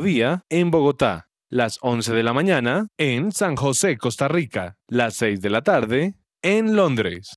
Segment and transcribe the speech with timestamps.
[0.00, 5.40] Vía en Bogotá, las 11 de la mañana en San José, Costa Rica, las 6
[5.40, 7.34] de la tarde en Londres.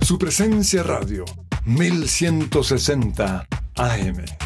[0.00, 1.24] Su presencia radio,
[1.64, 4.45] 1160 AM.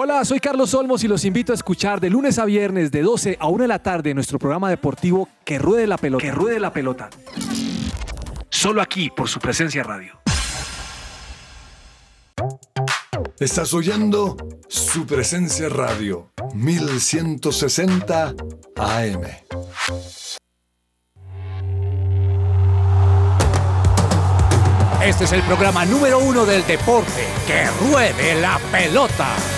[0.00, 3.36] Hola, soy Carlos Olmos y los invito a escuchar de lunes a viernes de 12
[3.40, 6.22] a 1 de la tarde nuestro programa deportivo Que Ruede la Pelota.
[6.22, 7.10] Que Ruede la Pelota.
[8.48, 10.12] Solo aquí por su presencia radio.
[13.40, 14.36] Estás oyendo
[14.68, 18.34] su presencia radio 1160
[18.76, 19.22] AM.
[25.04, 27.26] Este es el programa número uno del deporte.
[27.48, 29.57] Que ruede la pelota.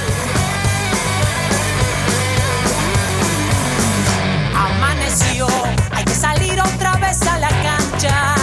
[5.91, 8.35] Hay que salir otra vez a la cancha.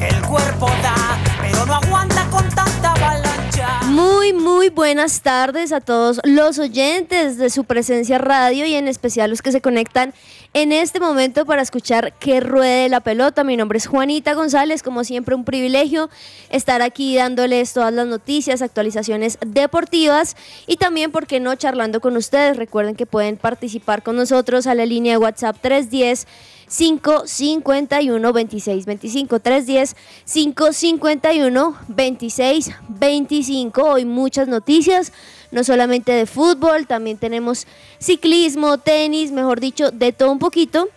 [0.00, 3.82] El cuerpo da, pero no aguanta con tanta avalancha.
[3.86, 9.30] Muy, muy buenas tardes a todos los oyentes de su presencia radio y en especial
[9.30, 10.14] los que se conectan
[10.62, 13.44] en este momento para escuchar que ruede la pelota.
[13.44, 16.10] Mi nombre es Juanita González, como siempre un privilegio
[16.50, 20.36] estar aquí dándoles todas las noticias, actualizaciones deportivas
[20.66, 22.56] y también, ¿por qué no?, charlando con ustedes.
[22.56, 26.26] Recuerden que pueden participar con nosotros a la línea de WhatsApp 310.
[26.68, 29.96] 551 2625 310
[30.26, 35.14] 551 2625 Hoy muchas noticias,
[35.50, 37.66] no solamente de fútbol, también tenemos
[37.98, 40.88] ciclismo, tenis, mejor dicho, de todo un poquito.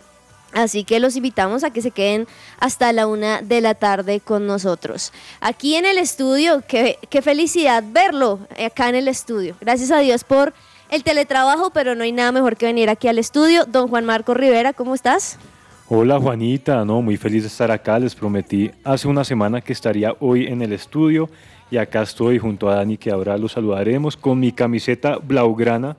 [0.52, 2.26] Así que los invitamos a que se queden
[2.60, 5.12] hasta la una de la tarde con nosotros.
[5.40, 9.56] Aquí en el estudio, qué, qué felicidad verlo acá en el estudio.
[9.60, 10.52] Gracias a Dios por
[10.90, 13.64] el teletrabajo, pero no hay nada mejor que venir aquí al estudio.
[13.64, 15.38] Don Juan Marco Rivera, ¿cómo estás?
[15.88, 17.98] Hola Juanita, no, muy feliz de estar acá.
[17.98, 21.30] Les prometí hace una semana que estaría hoy en el estudio
[21.72, 25.96] y acá estoy junto a Dani que ahora lo saludaremos con mi camiseta blaugrana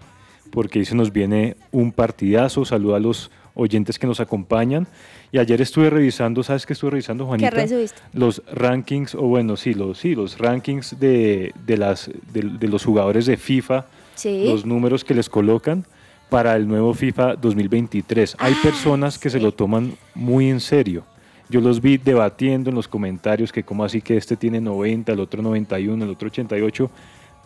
[0.52, 2.64] porque ahí se nos viene un partidazo.
[2.64, 4.86] Saluda a los oyentes que nos acompañan.
[5.32, 7.50] Y ayer estuve revisando, ¿sabes qué estuve revisando, Juanita?
[7.50, 8.00] ¿Qué recibiste?
[8.14, 12.86] Los rankings, o bueno, sí, los, sí, los rankings de, de las, de, de los
[12.86, 14.44] jugadores de FIFA, Sí.
[14.48, 15.86] los números que les colocan
[16.30, 18.36] para el nuevo FIFA 2023.
[18.38, 21.04] Hay personas que se lo toman muy en serio.
[21.50, 25.20] Yo los vi debatiendo en los comentarios que como así que este tiene 90, el
[25.20, 26.90] otro 91, el otro 88.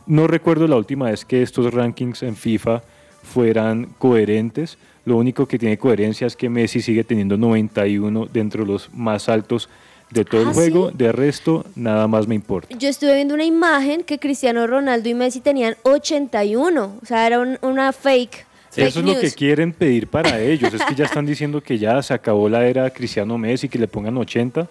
[0.07, 2.81] No recuerdo la última vez que estos rankings en FIFA
[3.23, 4.77] fueran coherentes.
[5.05, 9.27] Lo único que tiene coherencia es que Messi sigue teniendo 91 dentro de los más
[9.29, 9.69] altos
[10.11, 10.89] de todo el ¿Ah, juego.
[10.91, 10.95] sí?
[10.97, 12.73] De resto, nada más me importa.
[12.77, 16.93] Yo estuve viendo una imagen que Cristiano Ronaldo y Messi tenían 81.
[17.01, 18.45] O sea, era un- una fake.
[18.71, 20.73] Fake Eso es lo que quieren pedir para ellos.
[20.73, 23.87] Es que ya están diciendo que ya se acabó la era Cristiano Messi, que le
[23.87, 24.67] pongan 80.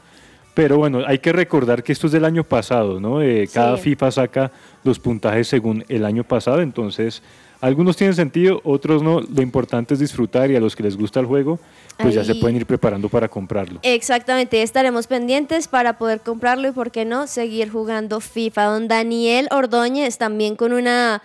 [0.54, 3.20] Pero bueno, hay que recordar que esto es del año pasado, ¿no?
[3.20, 3.82] Eh, cada Sí.
[3.82, 4.50] FIFA saca
[4.84, 7.22] los puntajes según el año pasado, entonces
[7.60, 9.20] algunos tienen sentido, otros no.
[9.20, 11.58] Lo importante es disfrutar y a los que les gusta el juego,
[11.98, 13.80] pues ya se pueden ir preparando para comprarlo.
[13.82, 18.64] Exactamente, estaremos pendientes para poder comprarlo y, por qué no, seguir jugando FIFA.
[18.64, 21.22] Don Daniel Ordóñez también con una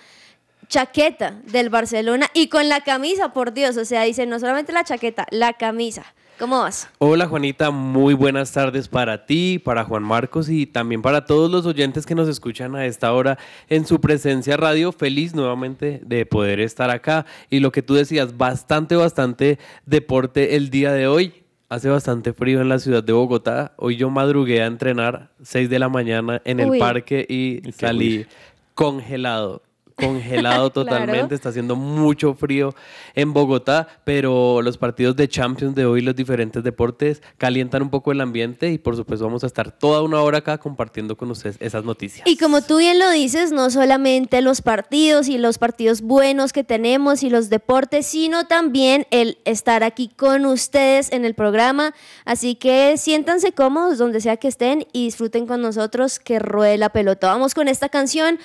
[0.71, 3.75] chaqueta del Barcelona y con la camisa, por Dios.
[3.75, 6.05] O sea, dice no solamente la chaqueta, la camisa.
[6.39, 6.89] ¿Cómo vas?
[6.97, 11.67] Hola Juanita, muy buenas tardes para ti, para Juan Marcos y también para todos los
[11.67, 13.37] oyentes que nos escuchan a esta hora
[13.67, 14.91] en su presencia radio.
[14.91, 20.69] Feliz nuevamente de poder estar acá y lo que tú decías, bastante, bastante deporte el
[20.69, 21.43] día de hoy.
[21.69, 23.73] Hace bastante frío en la ciudad de Bogotá.
[23.77, 28.25] Hoy yo madrugué a entrenar 6 de la mañana en el parque y salí
[28.73, 29.61] congelado.
[30.01, 31.35] Congelado totalmente, Claro.
[31.35, 32.73] está haciendo mucho frío
[33.15, 38.11] en Bogotá, pero los partidos de Champions de hoy, los diferentes deportes, calientan un poco
[38.11, 41.57] el ambiente y por supuesto vamos a estar toda una hora acá compartiendo con ustedes
[41.59, 42.27] esas noticias.
[42.27, 46.63] Y como tú bien lo dices, no solamente los partidos y los partidos buenos que
[46.63, 51.93] tenemos y los deportes, sino también el estar aquí con ustedes en el programa.
[52.25, 56.89] Así que siéntanse cómodos donde sea que estén y disfruten con nosotros que ruede la
[56.89, 57.27] pelota.
[57.27, 58.39] Vamos con esta canción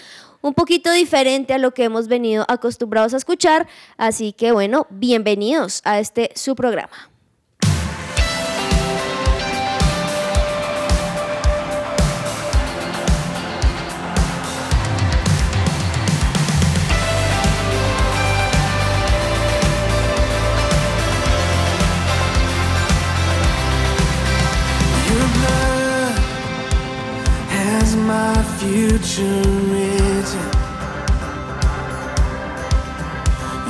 [0.48, 3.66] un poquito diferente a lo que hemos venido acostumbrados a escuchar.
[3.96, 7.15] Así que bueno, bienvenidos a este su programa.
[28.06, 30.46] My future written.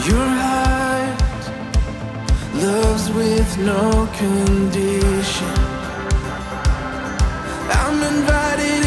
[0.08, 1.44] Your heart
[2.54, 5.54] loves with no condition.
[7.80, 8.85] I'm invited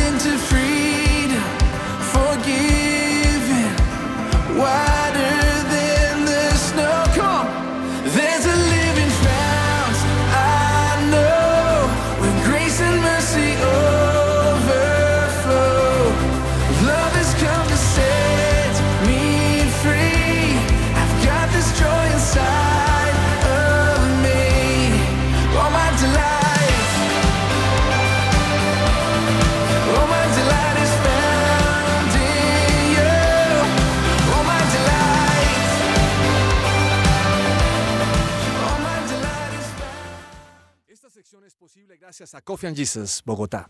[42.39, 43.69] a Coffee and Jesus, Bogotá.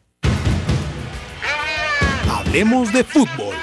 [2.29, 3.55] Hablemos de fútbol.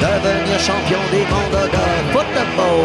[0.00, 1.78] Devenir champion du monde de
[2.12, 2.84] football.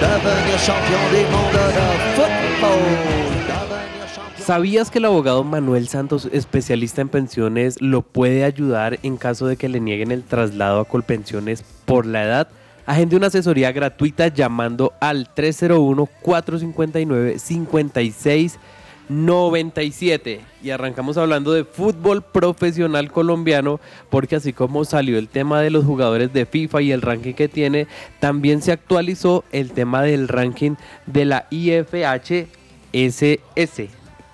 [0.00, 1.86] Devenir champion du monde de
[2.16, 2.82] football.
[4.44, 9.56] ¿Sabías que el abogado Manuel Santos, especialista en pensiones, lo puede ayudar en caso de
[9.56, 12.48] que le nieguen el traslado a Colpensiones por la edad?
[12.86, 15.28] Agende una asesoría gratuita llamando al
[19.12, 20.40] 301-459-5697.
[20.62, 23.80] Y arrancamos hablando de fútbol profesional colombiano,
[24.10, 27.48] porque así como salió el tema de los jugadores de FIFA y el ranking que
[27.48, 27.86] tiene,
[28.20, 30.76] también se actualizó el tema del ranking
[31.06, 32.48] de la IFHSS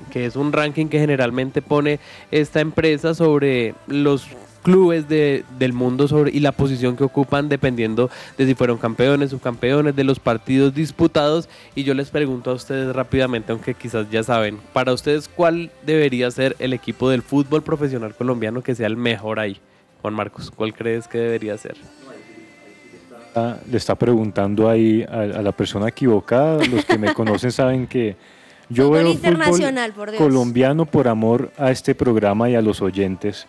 [0.08, 2.00] que es un ranking que generalmente pone
[2.30, 4.26] esta empresa sobre los
[4.72, 9.30] clubes de- del mundo sobre, y la posición que ocupan dependiendo de si fueron campeones,
[9.30, 11.48] subcampeones, de los partidos disputados.
[11.74, 16.30] Y yo les pregunto a ustedes rápidamente, aunque quizás ya saben, para ustedes, ¿cuál debería
[16.30, 19.58] ser el equipo del fútbol profesional colombiano que sea el mejor ahí?
[20.02, 21.76] Juan Marcos, ¿cuál crees que debería ser?
[23.34, 26.64] Ah, Le está preguntando ahí a, a la persona equivocada.
[26.66, 28.16] Los que me conocen saben que
[28.68, 30.22] yo Fútbol veo internacional, por fútbol Dios.
[30.22, 33.46] colombiano por amor a este programa y a los oyentes.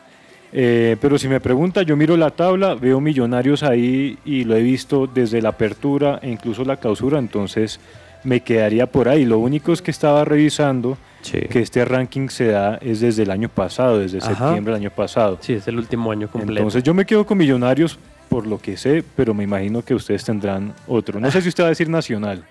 [0.51, 4.62] Eh, pero si me pregunta, yo miro la tabla, veo millonarios ahí y lo he
[4.62, 7.79] visto desde la apertura e incluso la clausura, entonces
[8.24, 9.25] me quedaría por ahí.
[9.25, 13.50] Lo único es que estaba revisando que este ranking se da es desde el año
[13.50, 14.29] pasado, desde Ajá.
[14.29, 15.38] septiembre del año pasado.
[15.41, 16.60] Sí, es el último año completo.
[16.60, 20.24] Entonces yo me quedo con Millonarios por lo que sé, pero me imagino que ustedes
[20.24, 21.20] tendrán otro.
[21.20, 22.44] No sé si usted va a decir Nacional.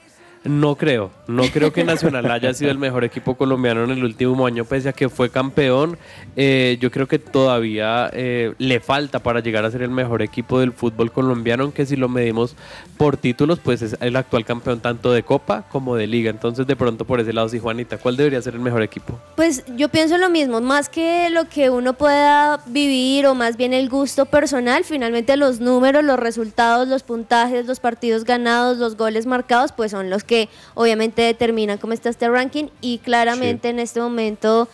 [0.45, 4.47] No creo, no creo que Nacional haya sido el mejor equipo colombiano en el último
[4.47, 5.99] año, pese a que fue campeón.
[6.37, 10.61] Eh, yo creo que todavía eh, le falta para llegar a ser el mejor equipo
[10.61, 12.57] del fútbol colombiano, aunque si lo medimos
[12.97, 16.31] por títulos, pues es el actual campeón tanto de Copa como de Liga.
[16.31, 19.19] Entonces, de pronto por ese lado, sí, Juanita, ¿cuál debería ser el mejor equipo?
[19.37, 23.73] Pues yo pienso lo mismo, más que lo que uno pueda vivir o más bien
[23.73, 29.27] el gusto personal, finalmente los números, los resultados, los puntajes, los partidos ganados, los goles
[29.27, 34.01] marcados, pues son los que obviamente determinan cómo está este ranking y claramente en este
[34.01, 34.69] momento,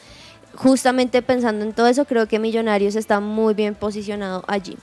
[0.55, 4.77] justamente pensando en todo eso, creo que Millonarios está muy bien posicionado allí.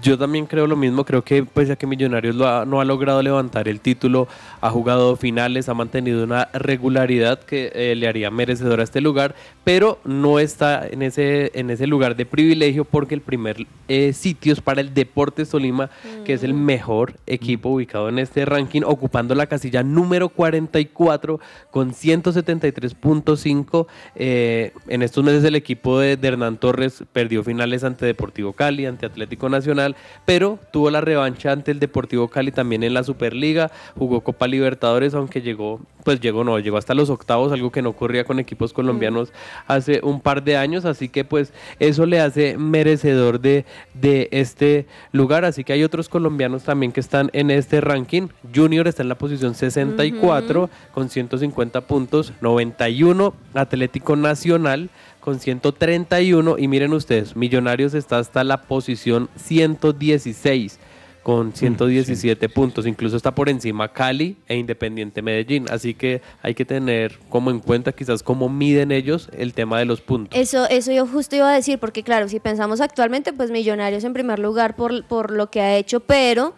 [0.00, 2.84] Yo también creo lo mismo, creo que pues ya que Millonarios lo ha- no ha
[2.84, 4.28] logrado levantar el título,
[4.62, 9.34] ha jugado finales, ha mantenido una regularidad que eh, le haría merecedor a este lugar,
[9.64, 14.52] pero no está en ese, en ese lugar de privilegio porque el primer eh, sitio
[14.52, 15.90] es para el Deportes Tolima,
[16.24, 21.40] que es el mejor equipo ubicado en este ranking, ocupando la casilla número 44
[21.72, 23.86] con 173.5.
[24.14, 28.86] Eh, en estos meses el equipo de, de Hernán Torres perdió finales ante Deportivo Cali,
[28.86, 33.72] ante Atlético Nacional, pero tuvo la revancha ante el Deportivo Cali también en la Superliga,
[33.96, 37.88] jugó Copa Libertadores, aunque llegó, pues llegó no, llegó hasta los octavos, algo que no
[37.88, 39.32] ocurría con equipos colombianos
[39.66, 44.86] hace un par de años, así que pues eso le hace merecedor de, de este
[45.10, 48.28] lugar, así que hay otros colombianos también que están en este ranking.
[48.54, 54.90] Junior está en la posición 64 con 150 puntos, 91 Atlético Nacional
[55.20, 60.78] con 131 y miren ustedes, Millonarios está hasta la posición 116
[61.22, 66.64] con 117 puntos, incluso está por encima Cali e Independiente Medellín, así que hay que
[66.64, 70.38] tener como en cuenta quizás cómo miden ellos el tema de los puntos.
[70.38, 74.12] Eso, eso yo justo iba a decir, porque claro, si pensamos actualmente, pues Millonarios en
[74.12, 76.54] primer lugar por, por lo que ha hecho, pero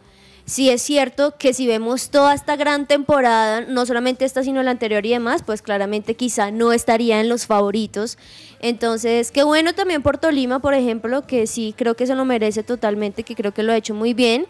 [0.47, 4.71] sí es cierto que si vemos toda esta gran temporada, no solamente esta, sino la
[4.71, 8.19] anterior y demás, pues claramente quizá no estaría en los favoritos.
[8.61, 12.63] Entonces, qué bueno también por Tolima, por ejemplo, que sí creo que se lo merece
[12.63, 14.47] totalmente, que creo que lo ha hecho muy bien.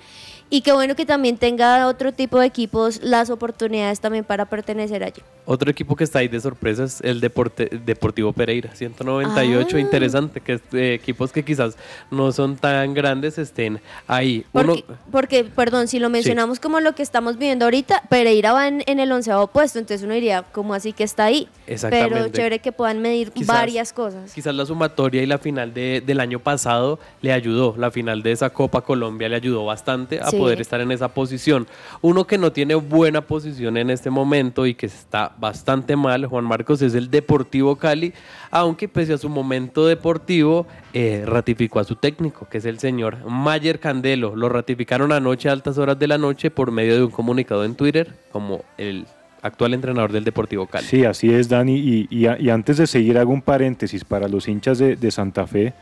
[0.51, 5.03] Y qué bueno que también tenga otro tipo de equipos las oportunidades también para pertenecer
[5.03, 5.21] allí.
[5.47, 9.81] Otro equipo que está ahí de sorpresa es el Deporte, Deportivo Pereira, 198, Ah.
[9.81, 11.77] interesante, que eh, equipos que quizás
[12.11, 14.47] no son tan grandes estén ahí.
[14.53, 18.69] Uno, Porque, porque, perdón, si lo mencionamos como lo que estamos viviendo ahorita, Pereira va
[18.69, 21.49] en, en el onceavo puesto, entonces uno diría, ¿cómo así que está ahí?
[21.67, 22.15] Exactamente.
[22.15, 24.33] Pero chévere que puedan medir Quizás- varias cosas.
[24.33, 28.33] Quizás la sumatoria y la final de- del año pasado le ayudó, la final de
[28.33, 30.41] esa Copa Colombia le ayudó bastante a Sí.
[30.41, 31.67] poder estar en esa posición.
[32.03, 36.45] Uno que no tiene buena posición en este momento y que está bastante mal, Juan
[36.45, 38.13] Marcos, es el Deportivo Cali,
[38.51, 43.19] aunque pese a su momento deportivo, eh, ratificó a su técnico, que es el señor
[43.29, 44.37] Mayer Candelo.
[44.37, 47.75] Lo ratificaron anoche a altas horas de la noche por medio de un comunicado en
[47.75, 49.07] Twitter como el
[49.43, 50.87] actual entrenador del Deportivo Cali.
[50.87, 51.77] Sí, así es, Dani.
[51.77, 55.11] Y, y a- y antes de seguir, hago un paréntesis para los hinchas de, de
[55.11, 55.75] Santa Fe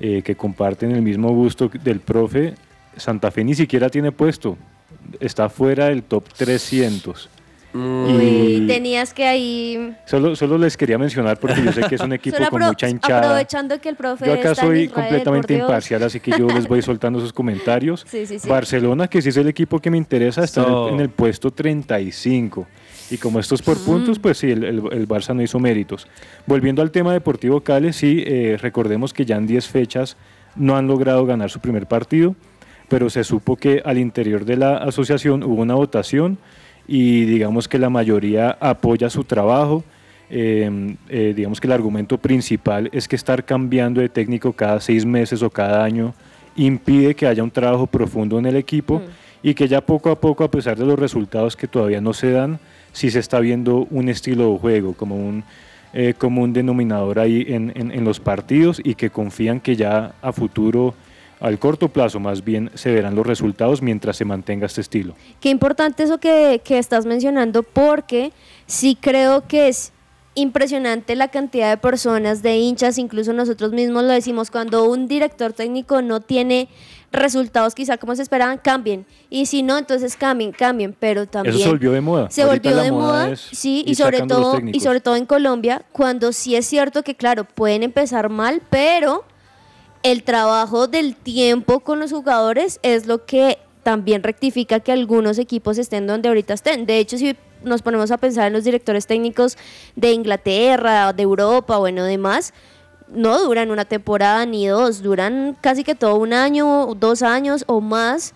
[0.00, 2.54] eh, que comparten el mismo gusto del profe.
[2.96, 4.56] Santa Fe ni siquiera tiene puesto,
[5.20, 7.30] está fuera del top 300.
[7.74, 9.94] Uy, tenías que ahí...
[10.06, 13.18] Solo, solo les quería mencionar porque yo sé que es un equipo con mucha hinchada.
[13.20, 16.46] Aprovechando que el profe Yo acá está en soy Israel, completamente imparcial, así que yo
[16.46, 18.04] les voy soltando sus comentarios.
[18.08, 18.48] Sí, sí, sí.
[18.48, 20.88] Barcelona, que sí es el equipo que me interesa, está en el- So.
[20.88, 22.66] en, el, puesto 35.
[23.10, 26.08] Y como esto es por puntos, pues sí, el, el- el Barça no hizo méritos.
[26.46, 30.16] Volviendo al tema Deportivo Cali, sí, eh, recordemos que ya en 10 fechas
[30.56, 32.34] no han logrado ganar su primer partido,
[32.88, 36.38] pero se supo que al interior de la asociación hubo una votación
[36.88, 39.82] y digamos que la mayoría apoya su trabajo.
[40.28, 45.04] Eh, eh, digamos que el argumento principal es que estar cambiando de técnico cada seis
[45.06, 46.14] meses o cada año
[46.56, 49.02] impide que haya un trabajo profundo en el equipo
[49.42, 52.32] y que ya poco a poco, a pesar de los resultados que todavía no se
[52.32, 52.58] dan,
[52.92, 55.44] sí se está viendo un estilo de juego, como un
[55.92, 60.32] eh, común denominador ahí en, en- en los partidos y que confían que ya a
[60.32, 60.94] futuro,
[61.40, 65.14] al corto plazo más bien, se verán los resultados mientras se mantenga este estilo.
[65.40, 68.32] Qué importante eso que, que estás mencionando porque
[68.66, 69.92] sí creo que es
[70.34, 75.52] impresionante la cantidad de personas, de hinchas, incluso nosotros mismos lo decimos, cuando un director
[75.52, 76.68] técnico no tiene
[77.10, 79.06] resultados quizá como se esperaban, cambien.
[79.30, 81.54] Y si no, entonces cambien, cambien, pero también...
[81.54, 82.30] Eso se volvió de moda.
[82.30, 85.82] Se Ahorita volvió de moda moda, sí, y sobre todo y sobre todo en Colombia,
[85.92, 89.24] cuando sí es cierto que claro, pueden empezar mal, pero
[90.12, 95.78] el trabajo del tiempo con los jugadores es lo que también rectifica que algunos equipos
[95.78, 96.86] estén donde ahorita estén.
[96.86, 99.58] De hecho, si nos ponemos a pensar en los directores técnicos
[99.96, 102.54] de Inglaterra, de Europa, bueno, demás,
[103.08, 107.80] no duran una temporada ni dos, duran casi que todo un año, dos años o
[107.80, 108.32] más.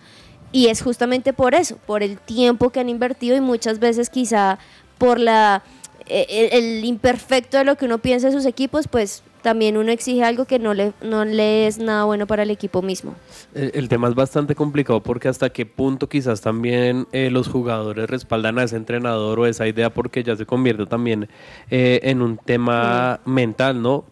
[0.51, 4.59] Y es justamente por eso, por el tiempo que han invertido y muchas veces quizá
[4.97, 5.63] por la
[6.07, 9.91] eh, el, el imperfecto de lo que uno piensa de sus equipos, pues también uno
[9.91, 13.15] exige algo que no le, no le es nada bueno para el equipo mismo.
[13.53, 18.09] El, el tema es bastante complicado porque hasta qué punto quizás también eh, los jugadores
[18.09, 21.29] respaldan a ese entrenador o esa idea porque ya se convierte también
[21.69, 24.05] eh, en un tema mental, ¿no?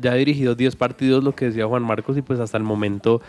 [0.00, 3.20] ya ha dirigido 10 partidos, lo que decía Juan Marcos, y pues hasta el momento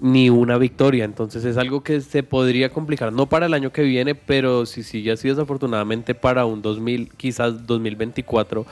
[0.00, 1.04] ni una victoria.
[1.04, 4.82] Entonces es algo que se podría complicar, no para el año que viene, pero si
[4.82, 8.66] sigue así desafortunadamente para un 2000, quizás 2024,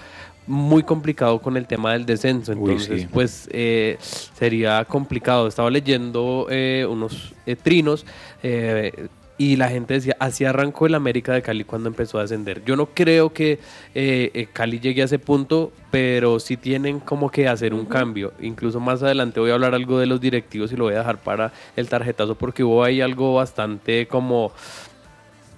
[0.48, 2.52] muy complicado con el tema del descenso.
[2.52, 3.08] Uy, Entonces, sí.
[3.12, 5.46] pues eh, sería complicado.
[5.46, 8.04] Estaba leyendo eh, unos eh, trinos.
[8.42, 9.08] eh,
[9.40, 12.64] y la gente decía, así arrancó el América de Cali cuando empezó a descender.
[12.64, 13.60] Yo no creo que
[13.94, 18.32] eh, eh, Cali llegue a ese punto, pero sí tienen como que hacer un cambio.
[18.40, 21.18] Incluso más adelante voy a hablar algo de los directivos y lo voy a dejar
[21.18, 24.50] para el tarjetazo porque hubo ahí algo bastante como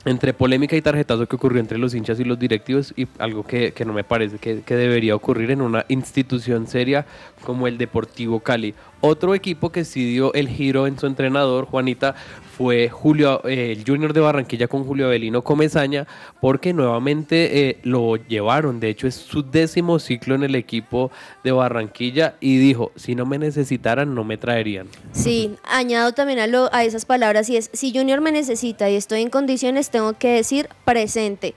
[0.04, 3.72] entre polémica y tarjetazo que ocurrió entre los hinchas y los directivos y algo que,
[3.72, 7.04] que no me parece que, que debería ocurrir en una institución seria
[7.44, 8.74] como el Deportivo Cali.
[9.00, 12.14] Otro equipo que sí dio el giro en su entrenador, Juanita,
[12.56, 16.06] fue Julio, eh, el Junior de Barranquilla con Julio Avelino Comezaña,
[16.42, 18.80] porque nuevamente eh, lo llevaron.
[18.80, 21.10] De hecho, es su décimo ciclo en el equipo
[21.42, 24.88] de Barranquilla y dijo: si no me necesitaran, no me traerían.
[25.12, 28.96] Sí, añado también a, lo, a esas palabras y es, si Junior me necesita y
[28.96, 31.54] estoy en condiciones, tengo que decir presente.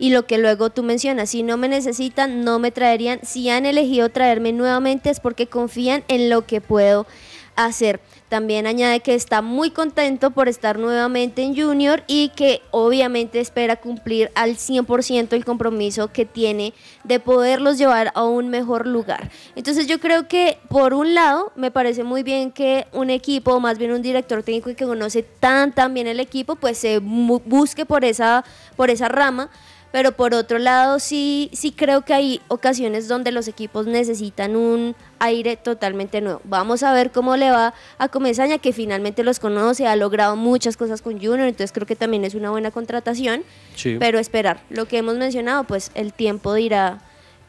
[0.00, 3.20] Y lo que luego tú mencionas, si no me necesitan, no me traerían.
[3.22, 7.06] Si han elegido traerme nuevamente es porque confían en lo que puedo
[7.54, 8.00] hacer.
[8.30, 13.76] También añade que está muy contento por estar nuevamente en Junior y que obviamente espera
[13.76, 16.72] cumplir al 100% el compromiso que tiene
[17.04, 19.30] de poderlos llevar a un mejor lugar.
[19.56, 23.60] Entonces yo creo que por un lado me parece muy bien que un equipo, o
[23.60, 27.84] más bien un director técnico que conoce tan tan bien el equipo, pues se busque
[27.84, 28.44] por esa,
[28.76, 29.50] por esa rama.
[29.92, 34.94] Pero por otro lado, sí, sí creo que hay ocasiones donde los equipos necesitan un
[35.18, 36.40] aire totalmente nuevo.
[36.44, 40.76] Vamos a ver cómo le va a Comesaña, que finalmente los conoce, ha logrado muchas
[40.76, 43.42] cosas con Junior, entonces creo que también es una buena contratación.
[43.74, 43.96] Sí.
[43.98, 47.00] Pero esperar, lo que hemos mencionado, pues el tiempo dirá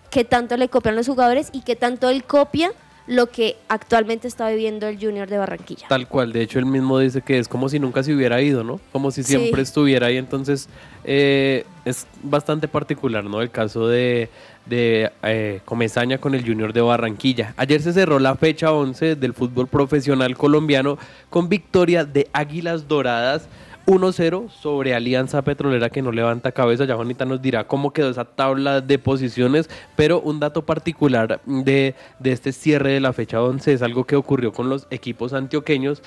[0.09, 2.71] qué tanto le copian los jugadores y qué tanto él copia
[3.11, 5.85] lo que actualmente está viviendo el Junior de Barranquilla.
[5.89, 8.63] Tal cual, de hecho él mismo dice que es como si nunca se hubiera ido,
[8.63, 8.79] ¿no?
[8.93, 9.35] Como si Sí.
[9.37, 10.69] siempre estuviera ahí, entonces
[11.03, 13.41] eh, es bastante particular, ¿no?
[13.41, 14.29] El caso de,
[14.65, 17.53] de eh, Comesaña con el Junior de Barranquilla.
[17.57, 20.97] Ayer se cerró la fecha 11 del fútbol profesional colombiano
[21.29, 23.49] con victoria de Águilas Doradas
[23.85, 26.85] 1-0 sobre Alianza Petrolera que no levanta cabeza.
[26.85, 31.95] Ya Juanita nos dirá cómo quedó esa tabla de posiciones, pero un dato particular de,
[32.19, 36.01] de este cierre de la fecha 11 es algo que ocurrió con los equipos antioqueños.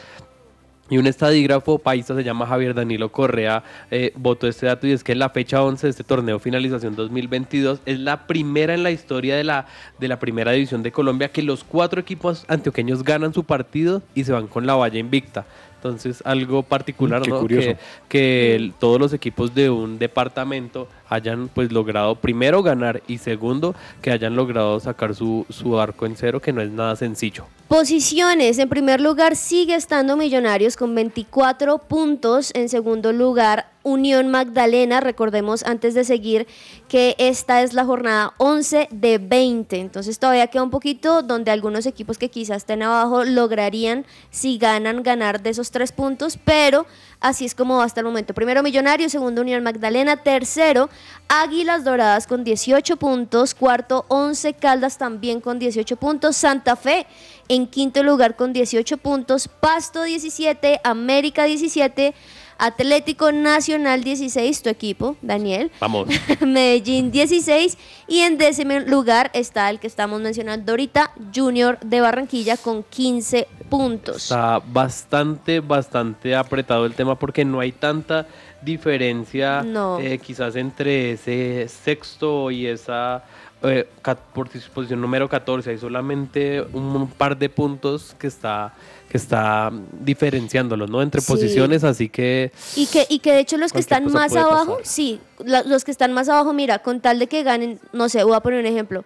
[0.90, 5.02] Y un estadígrafo paisa se llama Javier Danilo Correa, eh, votó este dato y es
[5.02, 9.34] que la fecha 11 de este torneo finalización 2022 es la primera en la historia
[9.34, 9.66] de la,
[9.98, 14.24] de la primera división de Colombia que los cuatro equipos antioqueños ganan su partido y
[14.24, 15.46] se van con la valla invicta.
[15.84, 17.40] Entonces, algo particular, ¿no?
[17.40, 17.68] curioso.
[17.68, 17.76] Que,
[18.08, 24.10] que todos los equipos de un departamento hayan pues logrado primero ganar y segundo que
[24.10, 27.46] hayan logrado sacar su, su arco en cero, que no es nada sencillo.
[27.68, 28.58] Posiciones.
[28.58, 32.52] En primer lugar sigue estando Millonarios con 24 puntos.
[32.54, 35.00] En segundo lugar, Unión Magdalena.
[35.00, 36.46] Recordemos antes de seguir
[36.88, 39.80] que esta es la jornada 11 de 20.
[39.80, 45.02] Entonces todavía queda un poquito donde algunos equipos que quizás estén abajo lograrían, si ganan,
[45.02, 46.38] ganar de esos tres puntos.
[46.44, 46.86] Pero
[47.24, 48.34] así es como hasta el momento.
[48.34, 50.90] Primero Millonarios, segundo Unión Magdalena, tercero
[51.28, 57.06] Águilas Doradas con 18 puntos, cuarto 11 Caldas también con 18 puntos, Santa Fe
[57.48, 62.14] en quinto lugar con 18 puntos, Pasto 17, América 17,
[62.58, 66.08] Atlético Nacional 16, tu equipo, Daniel, Vamos.
[66.40, 67.76] Medellín 16
[68.08, 73.48] y en décimo lugar está el que estamos mencionando ahorita, Junior de Barranquilla con 15
[73.68, 74.24] puntos.
[74.24, 78.26] Está bastante, bastante apretado el tema porque no hay tanta
[78.62, 79.98] diferencia No.
[80.00, 83.22] eh, quizás entre ese sexto y esa
[83.64, 83.88] eh,
[84.32, 85.70] por disposición número 14.
[85.70, 88.72] Hay solamente un par de puntos que está
[89.08, 91.00] que está diferenciándolos, ¿no?
[91.00, 91.30] Entre Sí.
[91.30, 94.86] posiciones, así que Y que, y que de hecho los que están más abajo, pasar.
[94.86, 98.24] sí, la- los que están más abajo, mira, con tal de que ganen, no sé,
[98.24, 99.04] voy a poner un ejemplo.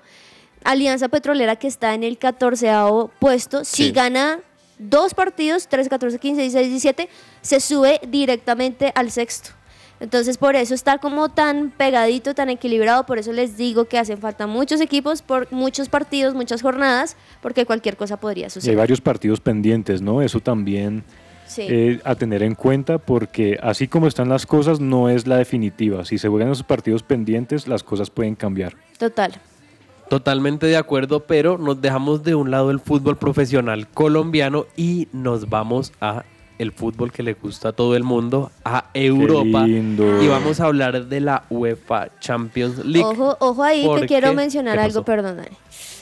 [0.65, 2.71] Alianza Petrolera que está en el 14
[3.19, 4.41] puesto, si gana
[4.79, 7.09] dos partidos, 3, 14, 15, 16, 17,
[7.43, 9.51] se sube directamente al sexto.
[10.01, 14.19] Entonces por eso está como tan pegadito, tan equilibrado, por eso les digo que hacen
[14.19, 18.77] falta muchos equipos, por muchos partidos, muchas jornadas, porque cualquier cosa podría Y hay suceder.
[18.77, 20.23] varios partidos pendientes, ¿no?
[20.23, 21.03] Eso también
[21.47, 21.63] Sí.
[21.69, 26.05] eh, a tener en cuenta porque así como están las cosas no es la definitiva.
[26.05, 28.75] Si se juegan esos partidos pendientes, las cosas pueden cambiar.
[28.99, 29.33] Total.
[30.09, 35.49] Totalmente de acuerdo, pero nos dejamos de un lado el fútbol profesional colombiano y nos
[35.51, 36.25] vamos a
[36.59, 39.67] el fútbol que le gusta a todo el mundo, a Europa.
[39.67, 40.23] lindo.
[40.23, 43.05] Y vamos a hablar de la UEFA Champions League.
[43.05, 45.41] Ojo, ojo ahí ¿Por que quiero mencionar ¿Qué algo, perdón.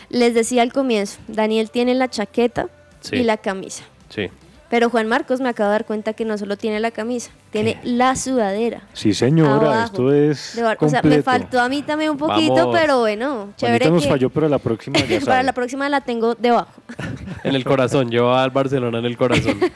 [0.08, 2.68] Les decía al comienzo, Daniel tiene la chaqueta
[3.00, 3.16] Sí.
[3.16, 3.84] y la camisa.
[4.08, 4.28] Sí.
[4.68, 7.78] Pero Juan Marcos me acabo de dar cuenta que no solo tiene la camisa, tiene
[7.84, 8.82] la sudadera.
[8.94, 9.84] Sí, señora, Abajo.
[9.84, 12.76] esto es o sea, me faltó a mí también un poquito, Vamos.
[12.76, 15.42] pero bueno, chévere Juanita nos que falló, pero la próxima ya para sabe.
[15.44, 16.72] la próxima la tengo debajo.
[17.44, 19.60] En el corazón, lleva al Barcelona en el corazón.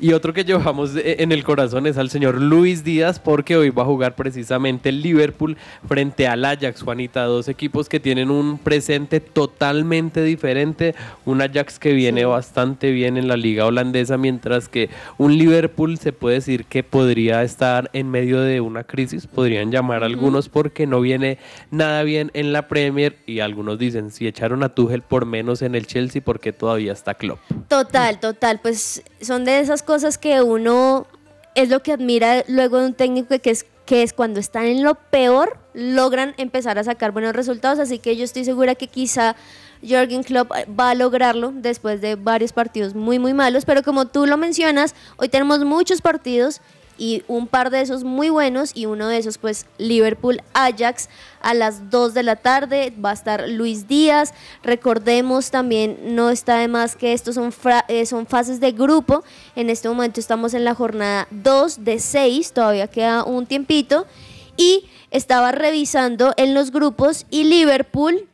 [0.00, 3.82] Y otro que llevamos en el corazón es al señor Luis Díaz, porque hoy va
[3.82, 5.56] a jugar precisamente el Liverpool
[5.88, 7.24] frente al Ajax, Juanita.
[7.24, 10.94] Dos equipos que tienen un presente totalmente diferente.
[11.24, 16.12] Un Ajax que viene bastante bien en la liga holandesa, mientras que un Liverpool se
[16.12, 21.00] puede decir que podría estar en medio de una crisis, podrían llamar algunos, porque no
[21.00, 21.38] viene
[21.72, 23.16] nada bien en la Premier.
[23.26, 27.14] Y algunos dicen, si echaron a Tuchel por menos en el Chelsea, porque todavía está
[27.14, 27.40] Klopp.
[27.66, 31.06] Total, total, pues son de esas cosas que uno
[31.54, 34.82] es lo que admira luego de un técnico que es que es cuando están en
[34.82, 39.34] lo peor logran empezar a sacar buenos resultados, así que yo estoy segura que quizá
[39.80, 44.26] Jürgen Klopp va a lograrlo después de varios partidos muy muy malos, pero como tú
[44.26, 46.60] lo mencionas, hoy tenemos muchos partidos
[46.98, 51.08] y un par de esos muy buenos y uno de esos pues Liverpool Ajax
[51.40, 52.92] a las 2 de la tarde.
[53.02, 54.34] Va a estar Luis Díaz.
[54.62, 57.54] Recordemos también no está de más que estos son,
[57.86, 59.24] eh, son fases de grupo.
[59.56, 64.06] En este momento estamos en la jornada 2 de 6 todavía queda un tiempito.
[64.56, 68.27] Y estaba revisando en los grupos y Liverpool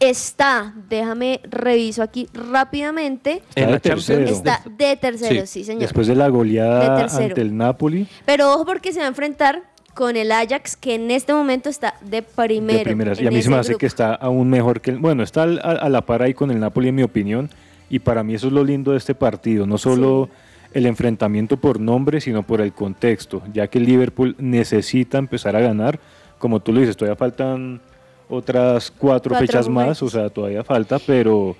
[0.00, 4.24] está déjame reviso aquí rápidamente Está de tercero.
[4.28, 8.92] está de tercero sí, señor Después de la goleada ante el Napoli, Pero ojo porque
[8.92, 9.62] se va a enfrentar
[9.94, 12.80] con el Ajax que en este momento está de primero.
[12.80, 13.18] de primeras.
[13.20, 13.78] Y a mí se me hace grupo.
[13.80, 14.98] que está aún mejor que el.
[14.98, 17.48] Bueno, está al- a, a la par ahí con el Napoli, en mi opinión.
[17.88, 19.66] Y para mí eso es lo lindo de este partido.
[19.66, 20.28] No solo
[20.74, 23.40] el enfrentamiento por nombre, sino por el contexto.
[23.54, 25.98] Ya que el Liverpool necesita empezar a ganar.
[26.38, 27.80] Como tú lo dices, todavía faltan
[28.28, 30.02] otras cuatro, Cuatro fechas más.
[30.02, 31.56] O sea, todavía falta, pero,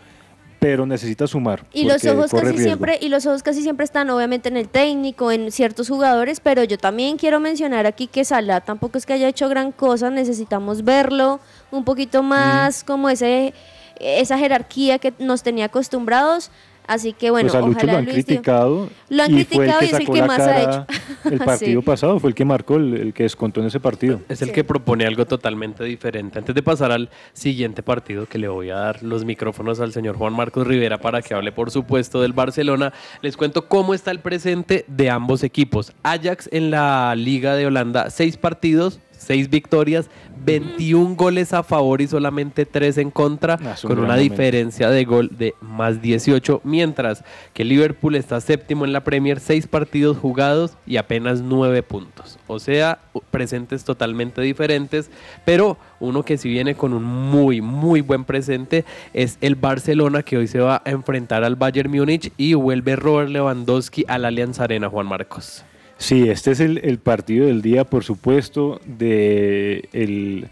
[0.59, 1.65] pero necesita sumar.
[1.73, 2.63] Y los ojos casi riesgo.
[2.63, 6.65] siempre y los ojos casi siempre están obviamente en el técnico, en ciertos jugadores, pero
[6.65, 10.85] yo también quiero mencionar aquí que Salah tampoco es que haya hecho gran cosa, necesitamos
[10.85, 13.55] verlo un poquito más como ese
[14.01, 16.51] esa jerarquía que nos tenía acostumbrados.
[16.87, 18.89] Así que bueno, pues a Lucho ojalá lo han Luis criticado.
[19.09, 20.87] Lo han y fue criticado y es el sacó que la más ha cara hecho.
[21.31, 21.85] El partido Sí.
[21.87, 24.21] pasado fue el que marcó, el, el que descontó en ese partido.
[24.29, 26.39] Es el que propone algo totalmente diferente.
[26.39, 30.17] Antes de pasar al siguiente partido, que le voy a dar los micrófonos al señor
[30.17, 34.21] Juan Marcos Rivera para que hable, por supuesto, del Barcelona, les cuento cómo está el
[34.21, 35.93] presente de ambos equipos.
[36.05, 40.09] Ajax en la Liga de Holanda, seis partidos, seis victorias,
[40.45, 45.31] 21 goles a favor y solamente tres en contra, Ah, con una diferencia de gol
[45.37, 50.97] de más 18, mientras que Liverpool está séptimo en la Premier, seis partidos jugados y
[50.99, 52.39] apenas nueve puntos.
[52.47, 53.01] O sea,
[53.31, 55.11] presentes totalmente diferentes,
[55.45, 60.37] pero uno que sí viene con un muy, muy buen presente es el Barcelona, que
[60.37, 64.89] hoy se va a enfrentar al Bayern Múnich y vuelve Robert Lewandowski al Allianz Arena,
[64.89, 65.65] Juan Marcos.
[65.99, 70.47] Sí, este es el, el partido del día, por supuesto, de el,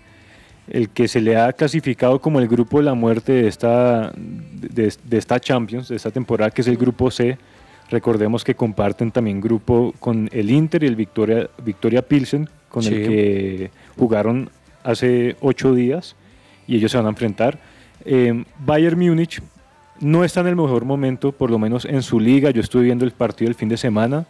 [0.68, 4.92] el que se le ha clasificado como el grupo de la muerte de esta, de,
[5.04, 7.37] de esta Champions, de esta temporada, que es el grupo C.
[7.90, 12.94] Recordemos que comparten también grupo con el Inter y el Victoria, Victoria Pilsen, con Sí.
[12.94, 14.48] el que jugaron
[14.83, 16.16] hace ocho días
[16.66, 17.59] y ellos se van a enfrentar.
[18.07, 19.42] Eh, Bayern Múnich
[20.00, 22.50] no está en el mejor momento, por lo menos en su liga.
[22.50, 24.24] Yo estuve viendo el partido el fin de semana.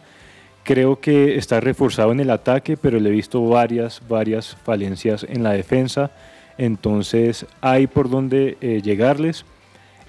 [0.65, 5.43] Creo que está reforzado en el ataque, pero le he visto varias, varias falencias en
[5.43, 6.11] la defensa.
[6.57, 9.45] Entonces hay por dónde eh, llegarles.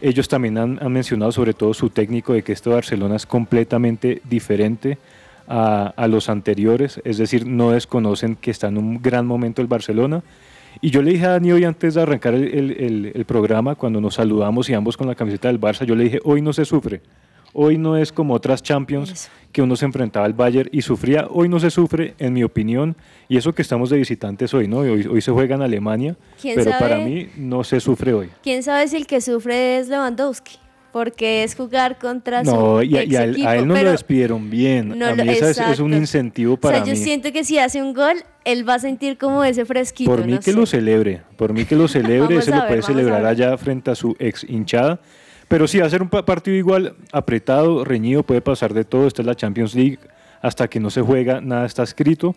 [0.00, 4.20] Ellos también han, han mencionado sobre todo su técnico de que este Barcelona es completamente
[4.28, 4.98] diferente
[5.48, 9.68] a, a los anteriores, es decir, no desconocen que está en un gran momento el
[9.68, 10.22] Barcelona.
[10.80, 13.74] Y yo le dije a Dani hoy antes de arrancar el, el- el- el programa,
[13.74, 16.52] cuando nos saludamos y ambos con la camiseta del Barça, yo le dije, hoy no
[16.52, 17.00] se sufre.
[17.58, 21.26] Hoy no es como otras Champions que uno se enfrentaba al Bayern y sufría.
[21.30, 22.94] Hoy no se sufre, en mi opinión.
[23.30, 24.78] Y eso que estamos de visitantes hoy, ¿no?
[24.80, 26.82] Hoy, hoy se juega en Alemania, ¿Quién pero sabe?
[26.82, 28.28] para mí no se sufre hoy.
[28.42, 30.56] ¿Quién sabe si el que sufre es Lewandowski?
[30.92, 33.90] Porque es jugar contra No, su y, a- y a, él, a él no lo
[33.90, 34.98] despidieron bien.
[34.98, 36.96] No a lo- mí ese es, es un incentivo O para sea, yo mí.
[36.98, 40.10] siento que si hace un gol, él va a sentir como ese fresquito.
[40.10, 40.56] Por mí no que sé.
[40.56, 44.14] lo celebre, por mí que lo celebre, se lo puede celebrar allá frente a su
[44.18, 45.00] ex hinchada.
[45.48, 49.06] Pero sí, ser un pa- partido igual, apretado, reñido, puede pasar de todo.
[49.06, 49.98] Esta es la Champions League,
[50.42, 52.34] hasta que no se juega, nada está escrito.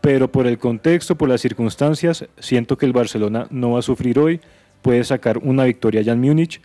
[0.00, 4.18] Pero por el contexto, por las circunstancias, siento que el Barcelona no va a sufrir
[4.18, 4.40] hoy,
[4.82, 6.60] puede sacar una victoria allá en Múnich.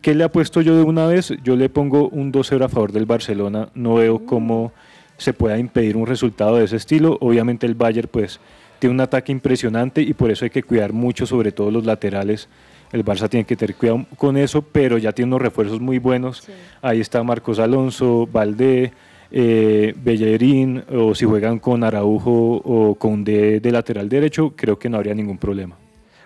[0.00, 1.32] ¿Qué le apuesto yo de una vez?
[1.44, 3.68] Yo le pongo un 2-0 a favor del Barcelona.
[3.74, 4.72] No veo cómo
[5.18, 7.18] se pueda impedir un resultado de ese estilo.
[7.20, 8.40] Obviamente el Bayern pues
[8.78, 12.48] tiene un ataque impresionante y por eso hay que cuidar mucho sobre todo los laterales
[12.92, 16.48] El Barça tiene que tener cuidado con eso, pero ya tiene unos refuerzos muy buenos.
[16.82, 18.92] Ahí está Marcos Alonso, Valdé,
[19.30, 24.88] eh, Bellerín, o si juegan con Araujo o con D de lateral derecho, creo que
[24.88, 25.76] no habría ningún problema.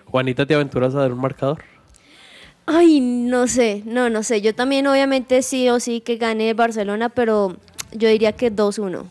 [0.05, 1.63] Juanita, ¿te aventuras a dar un marcador?
[2.65, 4.41] Ay, no sé, no, no sé.
[4.41, 7.57] Yo también obviamente sí o sí que gane Barcelona, pero
[7.93, 9.05] yo diría que 2-1.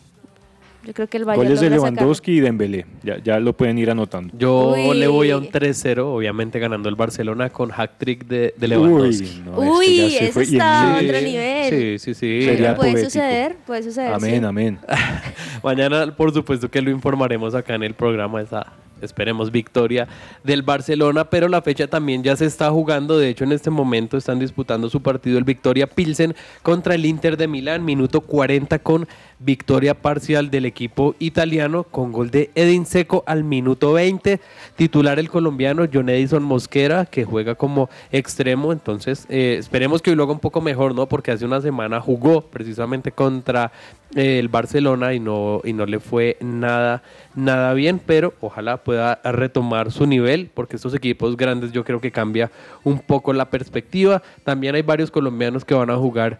[0.83, 1.91] Yo creo que el Bayern Goles de sacar.
[1.91, 4.35] Lewandowski y Dembélé, ya, ya lo pueden ir anotando.
[4.37, 4.97] Yo Uy.
[4.97, 9.23] le voy a un 3-0, obviamente ganando el Barcelona con hat-trick de, de Lewandowski.
[9.23, 10.41] Uy, no, Uy, eso.
[10.41, 11.69] Y está a otro nivel.
[11.69, 12.41] Sí, sí, sí.
[12.41, 13.09] Sería puede poético.
[13.11, 14.13] suceder, puede suceder.
[14.13, 14.45] Amén, sí.
[14.45, 14.79] amén.
[15.63, 20.07] Mañana, por supuesto, que lo informaremos acá en el programa, esa, esperemos, victoria
[20.43, 23.17] del Barcelona, pero la fecha también ya se está jugando.
[23.17, 27.37] De hecho, en este momento están disputando su partido el Victoria Pilsen contra el Inter
[27.37, 29.07] de Milán, minuto 40 con
[29.39, 34.39] victoria parcial del equipo italiano con gol de Edin Seco al minuto 20.
[34.75, 38.71] Titular el colombiano John Edison Mosquera, que juega como extremo.
[38.71, 41.07] Entonces, eh, esperemos que hoy lo haga un poco mejor, ¿no?
[41.07, 43.71] Porque hace una semana jugó precisamente contra
[44.15, 47.03] el Barcelona y no, y no le fue nada,
[47.35, 52.11] nada bien, pero ojalá pueda retomar su nivel, porque estos equipos grandes yo creo que
[52.11, 52.51] cambia
[52.83, 54.21] un poco la perspectiva.
[54.43, 56.39] También hay varios colombianos que van a jugar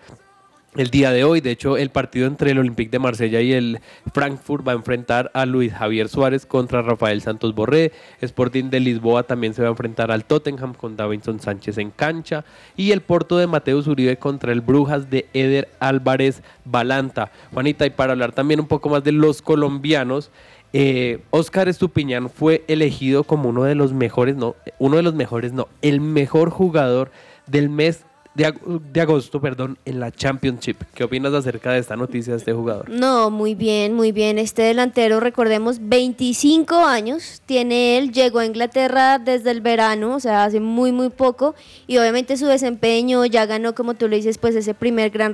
[0.75, 1.41] el día de hoy.
[1.41, 3.79] De hecho, el partido entre el Olympique de Marsella y el
[4.13, 7.91] Frankfurt va a enfrentar a Luis Javier Suárez contra Rafael Santos Borré.
[8.21, 12.45] Sporting de Lisboa también se va a enfrentar al Tottenham con Davinson Sánchez en cancha.
[12.77, 17.31] Y el Porto de Mateus Uribe contra el Brujas de Eder Álvarez Balanta.
[17.53, 20.31] Juanita, y para hablar también un poco más de los colombianos.
[20.73, 25.51] eh, Oscar Estupiñán fue elegido como uno de los mejores, no, uno de los mejores,
[25.51, 27.11] no, el mejor jugador
[27.45, 30.77] del mes de, ag- de agosto, perdón, en la Championship.
[30.93, 32.89] ¿Qué opinas acerca de esta noticia de este jugador?
[32.89, 34.37] No, muy bien, muy bien.
[34.39, 40.43] Este delantero, recordemos, 25 años tiene él, llegó a Inglaterra desde el verano, o sea,
[40.43, 41.55] hace muy, muy poco,
[41.87, 45.33] y obviamente su desempeño ya ganó, como tú lo dices, pues ese primer gran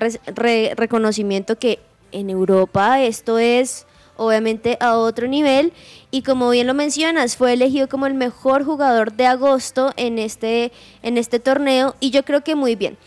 [0.75, 1.79] reconocimiento que
[2.11, 3.86] en Europa esto es
[4.17, 5.73] obviamente a otro nivel
[6.11, 10.71] y como bien lo mencionas fue elegido como el mejor jugador de agosto en este
[11.03, 12.97] en este torneo y yo creo que muy bien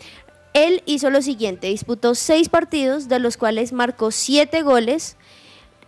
[0.53, 5.15] él hizo lo siguiente, disputó seis partidos, de los cuales marcó siete goles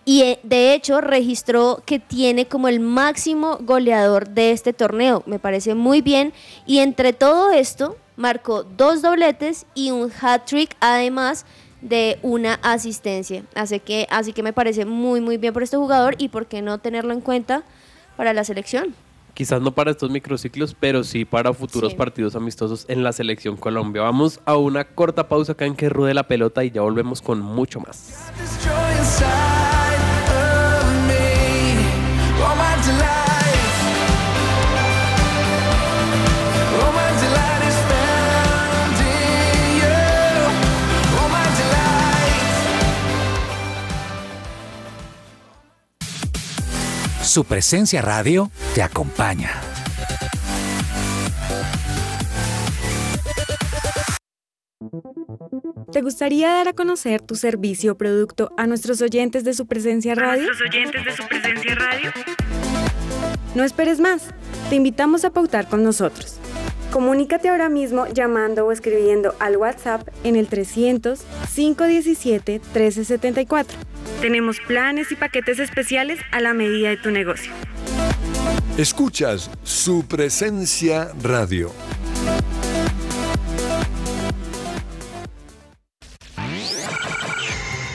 [0.06, 5.24] y eh, de hecho registró que tiene como el máximo goleador de este torneo.
[5.26, 6.34] Me parece muy bien.
[6.66, 11.46] Y entre todo esto, marcó dos dobletes y un hat-trick, además
[11.84, 13.44] de una asistencia.
[13.56, 16.62] Así que, así que me parece muy, muy bien por este jugador y por qué
[16.62, 17.64] no tenerlo en cuenta
[18.18, 18.96] para la selección.
[19.34, 21.98] Quizás no para estos microciclos, pero sí para futuros Sí.
[21.98, 24.04] partidos amistosos en la selección Colombia.
[24.04, 27.40] Vamos a una corta pausa acá en que ruede la pelota y ya volvemos con
[27.42, 28.14] mucho más.
[47.34, 49.60] Su presencia radio te acompaña.
[55.92, 60.14] ¿Te gustaría dar a conocer tu servicio o producto a nuestros oyentes de su presencia
[60.14, 60.48] radio?
[60.64, 62.12] oyentes de su presencia radio?
[63.56, 64.28] No esperes más.
[64.70, 66.38] Te invitamos a pautar con nosotros.
[66.92, 71.20] Comunícate ahora mismo llamando o escribiendo al WhatsApp en el 300
[71.52, 73.93] 517 1374.
[74.24, 77.52] Tenemos planes y paquetes especiales a la medida de tu negocio.
[78.78, 81.74] Escuchas su presencia radio.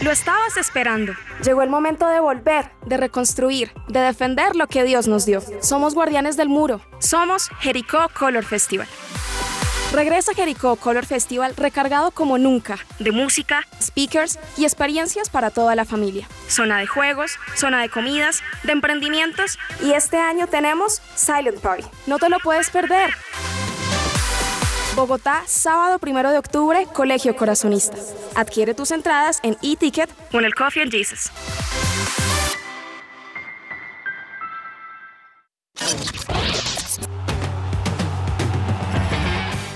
[0.02, 1.14] Lo estabas esperando.
[1.42, 5.40] Llegó el momento de volver, de reconstruir, de defender lo que Dios nos dio.
[5.62, 6.82] Somos guardianes del muro.
[6.98, 8.86] Somos Jericó Color Festival.
[9.92, 15.86] Regresa Jericó Color Festival recargado como nunca de música, speakers y experiencias para toda la
[15.86, 16.28] familia.
[16.46, 21.84] Zona de juegos, zona de comidas, de emprendimientos y este año tenemos Silent Party.
[22.06, 23.14] No te lo puedes perder.
[24.94, 27.96] Bogotá, sábado 1 de octubre, Colegio Corazonista.
[28.34, 31.30] Adquiere tus entradas en e-ticket con el Coffee and Jesus.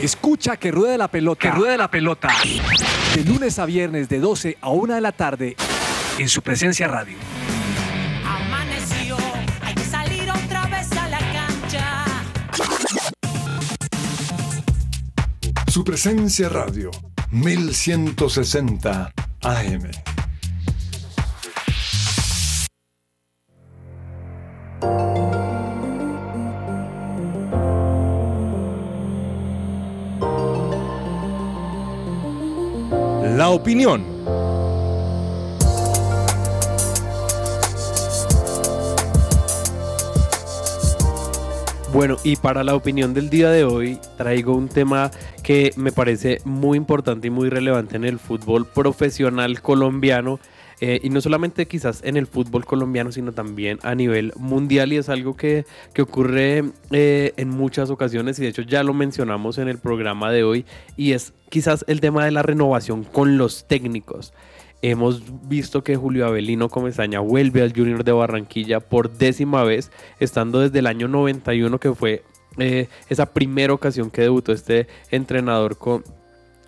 [0.03, 1.41] Escucha que ruede la pelota.
[1.41, 2.29] Que ruede la pelota.
[3.15, 5.57] De lunes a viernes de 12 a 1 de la tarde
[6.19, 7.17] en su presencia radio.
[8.27, 9.17] Amaneció,
[9.61, 12.05] hay que salir otra vez a la cancha.
[15.69, 16.91] Su presencia radio.
[17.31, 19.13] 1160
[19.43, 20.12] AM.
[33.53, 34.05] Opinión.
[41.93, 45.11] Bueno, y para la opinión del día de hoy traigo un tema
[45.43, 50.41] que me parece muy importante y muy relevante en el fútbol profesional colombiano.
[50.85, 54.97] Eh, y no solamente quizás en el fútbol colombiano, sino también a nivel mundial y
[54.97, 55.65] es algo que,
[55.95, 60.33] que ocurre eh, en muchas ocasiones y de hecho ya lo mencionamos en el programa
[60.33, 60.67] de hoy
[60.97, 64.33] y es quizás el tema de la renovación con los técnicos.
[64.83, 70.59] Hemos visto que Julio Avelino Comesaña vuelve al Junior de Barranquilla por décima vez, estando
[70.59, 72.25] desde el año 91, que fue
[72.59, 76.03] eh, esa primera ocasión que debutó este entrenador con,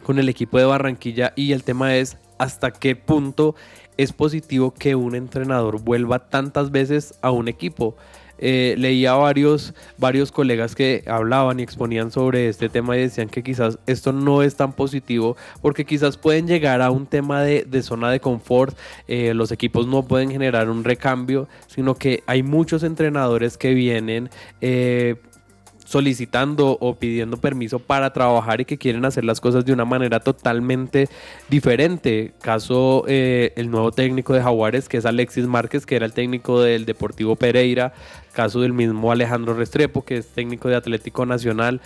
[0.05, 1.33] con el equipo de Barranquilla.
[1.35, 3.55] Y el tema es hasta qué punto
[3.97, 7.97] es positivo que un entrenador vuelva tantas veces a un equipo.
[8.39, 13.45] Eh, leía varios, varios colegas que hablaban y exponían sobre este tema y decían que
[13.45, 18.11] quizás esto no es tan positivo porque quizás pueden llegar a un tema de, zona
[18.11, 18.77] de confort,
[19.07, 24.31] eh, los equipos no pueden generar un recambio, sino que hay muchos entrenadores que vienen...
[24.61, 25.17] eh,
[25.85, 30.21] solicitando o pidiendo permiso para trabajar y que quieren hacer las cosas de una manera
[30.21, 31.09] totalmente
[31.49, 32.33] diferente.
[32.41, 36.61] Caso eh, el nuevo técnico de Jaguares, que es Alexis Márquez, que era el técnico
[36.61, 37.93] del Deportivo Pereira.
[38.33, 41.81] Caso del mismo Alejandro Restrepo, que es técnico de Atlético Nacional.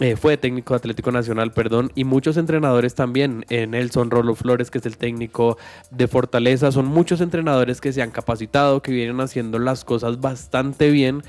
[0.00, 3.44] eh, fue técnico de Atlético Nacional, perdón, y muchos entrenadores también.
[3.50, 5.58] Eh, Nelson Rolo Flores, que es el técnico
[5.90, 6.72] de Fortaleza.
[6.72, 11.22] Son muchos entrenadores que se han capacitado, que vienen haciendo las cosas bastante bien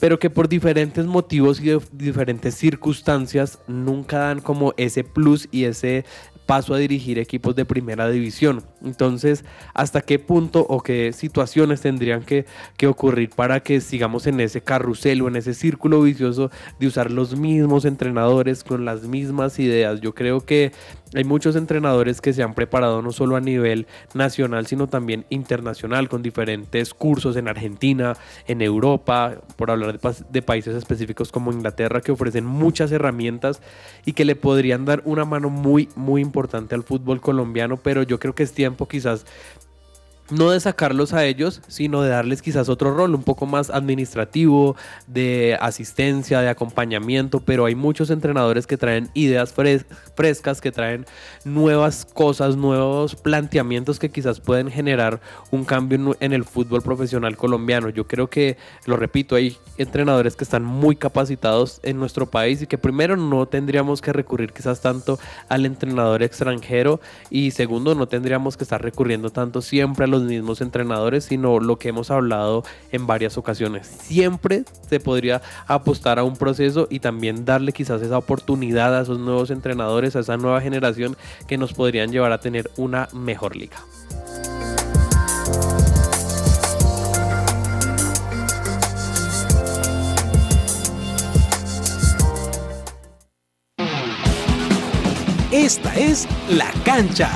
[0.00, 5.64] pero que por diferentes motivos y de diferentes circunstancias nunca dan como ese plus y
[5.64, 6.04] ese
[6.46, 8.62] paso a dirigir equipos de primera división.
[8.84, 14.40] Entonces, ¿hasta qué punto o qué situaciones tendrían que, que ocurrir para que sigamos en
[14.40, 19.58] ese carrusel o en ese círculo vicioso de usar los mismos entrenadores con las mismas
[19.58, 20.00] ideas?
[20.00, 20.72] Yo creo que
[21.14, 26.08] hay muchos entrenadores que se han preparado no solo a nivel nacional, sino también internacional,
[26.08, 28.14] con diferentes cursos en Argentina,
[28.46, 33.62] en Europa, por hablar de, países específicos como Inglaterra, que ofrecen muchas herramientas
[34.04, 38.18] y que le podrían dar una mano muy, muy importante al fútbol colombiano, pero yo
[38.18, 39.24] creo que es tiempo quizás
[40.30, 44.76] no de sacarlos a ellos, sino de darles quizás otro rol un poco más administrativo,
[45.06, 51.06] de asistencia, de acompañamiento, pero hay muchos entrenadores que traen ideas fres- frescas, que traen
[51.44, 57.36] nuevas cosas, nuevos planteamientos que quizás pueden generar un cambio en- en el fútbol profesional
[57.36, 57.88] colombiano.
[57.88, 62.66] Yo creo que, lo repito, hay entrenadores que están muy capacitados en nuestro país y
[62.66, 68.56] que primero no tendríamos que recurrir quizás tanto al entrenador extranjero y segundo no tendríamos
[68.56, 73.06] que estar recurriendo tanto siempre a los mismos entrenadores, sino lo que hemos hablado en
[73.06, 73.86] varias ocasiones.
[73.86, 79.18] Siempre se podría apostar a un proceso y también darle quizás esa oportunidad a esos
[79.18, 83.78] nuevos entrenadores, a esa nueva generación que nos podrían llevar a tener una mejor liga.
[95.50, 97.30] Esta es La Cancha.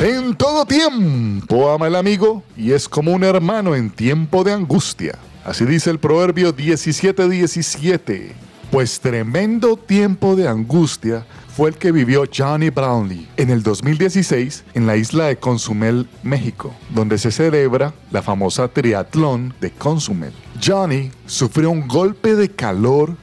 [0.00, 5.18] En todo tiempo ama el amigo y es como un hermano en tiempo de angustia.
[5.44, 8.32] Así dice el proverbio 17:17.
[8.70, 14.86] Pues tremendo tiempo de angustia fue el que vivió Johnny Brownlee en el 2016 en
[14.86, 20.32] la isla de Consumel, México, donde se celebra la famosa triatlón de Consumel.
[20.64, 23.16] Johnny sufrió un golpe de calor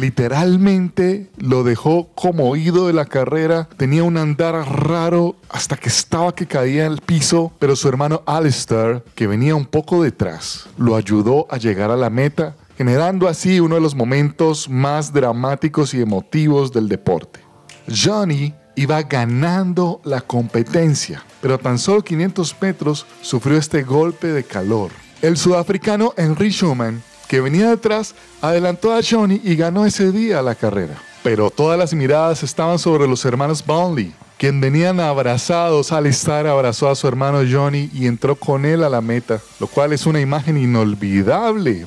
[0.00, 3.68] literalmente lo dejó como oído de la carrera.
[3.76, 9.02] Tenía un andar raro hasta que estaba que caía al piso, pero su hermano Alistair,
[9.14, 13.76] que venía un poco detrás, lo ayudó a llegar a la meta, generando así uno
[13.76, 17.40] de los momentos más dramáticos y emotivos del deporte.
[17.88, 24.44] Johnny iba ganando la competencia, pero a tan solo 500 metros sufrió este golpe de
[24.44, 24.90] calor.
[25.22, 30.54] El sudafricano Henry Schumann que venía detrás, adelantó a Johnny y ganó ese día la
[30.54, 30.96] carrera.
[31.22, 35.92] Pero todas las miradas estaban sobre los hermanos Brownlee, quien venían abrazados.
[35.92, 39.92] Alistair abrazó a su hermano Johnny y entró con él a la meta, lo cual
[39.92, 41.86] es una imagen inolvidable.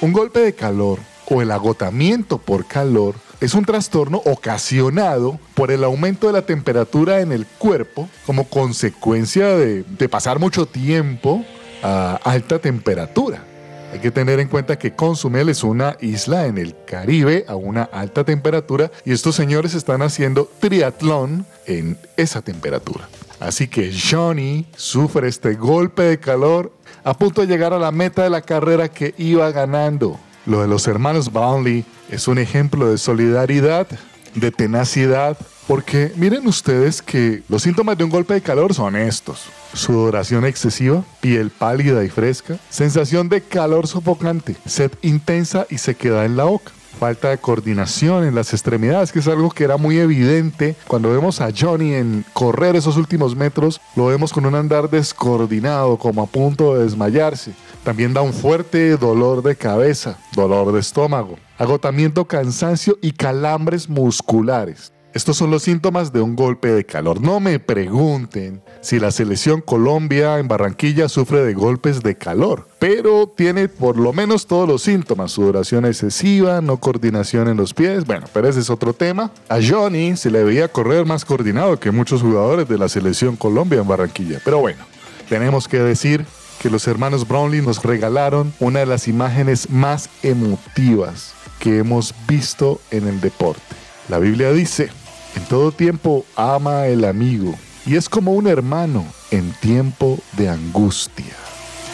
[0.00, 5.84] Un golpe de calor o el agotamiento por calor es un trastorno ocasionado por el
[5.84, 11.44] aumento de la temperatura en el cuerpo como consecuencia de pasar mucho tiempo
[11.82, 13.47] a alta temperatura.
[13.92, 17.84] Hay que tener en cuenta que Consumel es una isla en el Caribe a una
[17.84, 23.08] alta temperatura y estos señores están haciendo triatlón en esa temperatura.
[23.40, 26.72] Así que Johnny sufre este golpe de calor
[27.02, 30.18] a punto de llegar a la meta de la carrera que iba ganando.
[30.44, 33.86] Lo de los hermanos Brownlee es un ejemplo de solidaridad,
[34.34, 35.38] de tenacidad,
[35.68, 39.50] Porque miren ustedes que los síntomas de un golpe de calor son estos.
[39.74, 46.38] Sudoración excesiva, piel pálida y fresca, sensación de calor sofocante, sed intensa y sequedad en
[46.38, 46.72] la boca.
[46.98, 51.42] Falta de coordinación en las extremidades, que es algo que era muy evidente cuando vemos
[51.42, 56.26] a Johnny en correr esos últimos metros, lo vemos con un andar descoordinado, como a
[56.26, 57.52] punto de desmayarse.
[57.84, 64.92] También da un fuerte dolor de cabeza, dolor de estómago, agotamiento, cansancio y calambres musculares.
[65.18, 67.20] Estos son los síntomas de un golpe de calor.
[67.20, 73.26] No me pregunten si la selección Colombia en Barranquilla sufre de golpes de calor, pero
[73.26, 75.32] tiene por lo menos todos los síntomas.
[75.32, 78.06] Sudoración excesiva, no coordinación en los pies.
[78.06, 79.32] Bueno, pero ese es otro tema.
[79.48, 83.80] A Johnny se le veía correr más coordinado que muchos jugadores de la selección Colombia
[83.80, 84.40] en Barranquilla.
[84.44, 84.84] Pero bueno,
[85.28, 86.24] tenemos que decir
[86.62, 92.80] que los hermanos Brownlee nos regalaron una de las imágenes más emotivas que hemos visto
[92.92, 93.78] en el deporte.
[94.08, 94.88] La Biblia dice,
[95.36, 97.54] en todo tiempo ama el amigo
[97.86, 101.34] y es como un hermano en tiempo de angustia.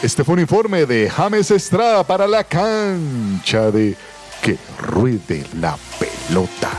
[0.03, 3.97] Este fue un informe de James Estrada para la cancha de
[4.43, 6.71] Que ruede la pelota.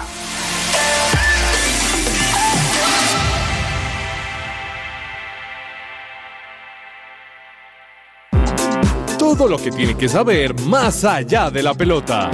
[9.17, 12.29] Todo lo que tiene que saber más allá de la pelota.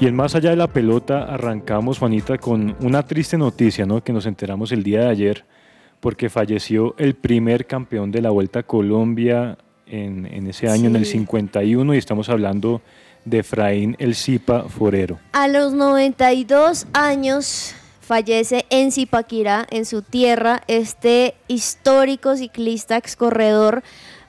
[0.00, 4.02] Y en Más allá de la pelota arrancamos, Juanita, con una triste noticia ¿no?
[4.02, 5.44] que nos enteramos el día de ayer,
[6.00, 10.96] porque falleció el primer campeón de la Vuelta a Colombia en, en ese año, en
[10.96, 11.12] el Sí.
[11.12, 12.80] 51, y estamos hablando
[13.26, 15.18] de Efraín El Zipa Forero.
[15.32, 23.82] A los 92 años fallece en Zipaquirá, en su tierra, este histórico ciclista excorredor,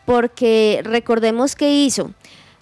[0.05, 2.11] porque recordemos que hizo.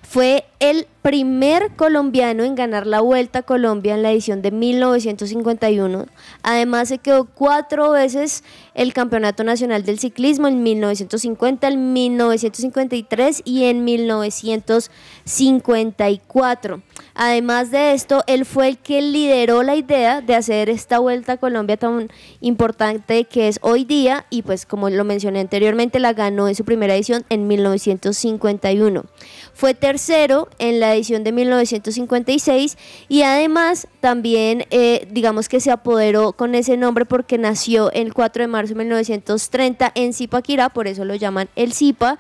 [0.03, 6.07] Fue el primer colombiano en ganar la Vuelta a Colombia en la edición de 1951.
[6.43, 8.43] Además se quedó cuatro veces
[8.73, 16.81] el Campeonato Nacional del Ciclismo en 1950, en 1953 y en 1954.
[17.15, 21.37] Además de esto, él fue el que lideró la idea de hacer esta Vuelta a
[21.37, 22.09] Colombia tan
[22.41, 26.65] importante que es hoy día y pues como lo mencioné anteriormente, la ganó en su
[26.65, 29.05] primera edición en 1951.
[29.53, 32.77] Fue tercero en la edición de 1956
[33.07, 38.43] y además también eh, digamos que se apoderó con ese nombre porque nació el 4
[38.43, 42.17] de marzo de 1930 en Zipaquirá, por eso lo llaman el Zipa.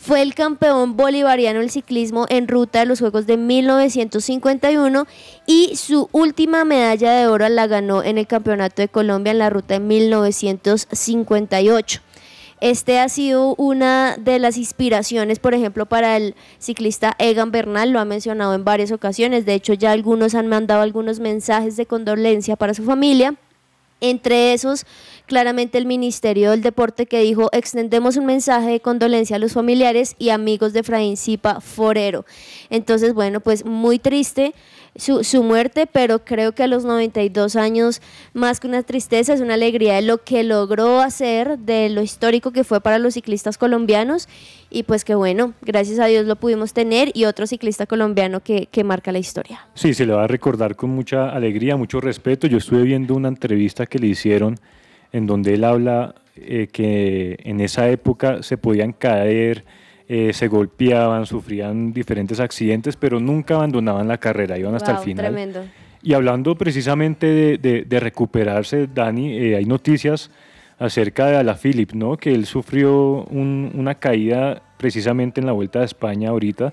[0.00, 5.08] Fue el campeón bolivariano del ciclismo en ruta de los Juegos de 1951
[5.44, 9.50] y su última medalla de oro la ganó en el Campeonato de Colombia en la
[9.50, 12.00] ruta de 1958.
[12.60, 18.00] Este ha sido una de las inspiraciones, por ejemplo, para el ciclista Egan Bernal, lo
[18.00, 22.56] ha mencionado en varias ocasiones, de hecho ya algunos han mandado algunos mensajes de condolencia
[22.56, 23.36] para su familia.
[24.00, 24.86] Entre esos,
[25.26, 30.14] claramente el Ministerio del Deporte que dijo, extendemos un mensaje de condolencia a los familiares
[30.20, 32.24] y amigos de Efraín Zipa Forero.
[32.70, 34.54] Entonces, bueno, pues muy triste
[34.96, 38.00] su, su muerte, pero creo que a los 92 años,
[38.34, 42.52] más que una tristeza, es una alegría de lo que logró hacer, de lo histórico
[42.52, 44.28] que fue para los ciclistas colombianos
[44.70, 48.66] y pues que bueno, gracias a Dios lo pudimos tener y otro ciclista colombiano que,
[48.66, 49.66] que marca la historia.
[49.74, 52.46] Sí, se le va a recordar con mucha alegría, mucho respeto.
[52.46, 54.58] Yo estuve viendo una entrevista que le hicieron
[55.12, 59.64] en donde él habla eh, que en esa época se podían caer,
[60.08, 65.04] eh, se golpeaban, sufrían diferentes accidentes, pero nunca abandonaban la carrera, iban hasta Wow, el
[65.04, 65.26] final.
[65.26, 65.64] Tremendo.
[66.02, 70.30] Y hablando precisamente de, de- de recuperarse, Dani, eh, hay noticias
[70.78, 72.16] acerca de Alaphilippe, ¿no?
[72.16, 76.72] Que él sufrió un- una caída precisamente en la Vuelta de España ahorita,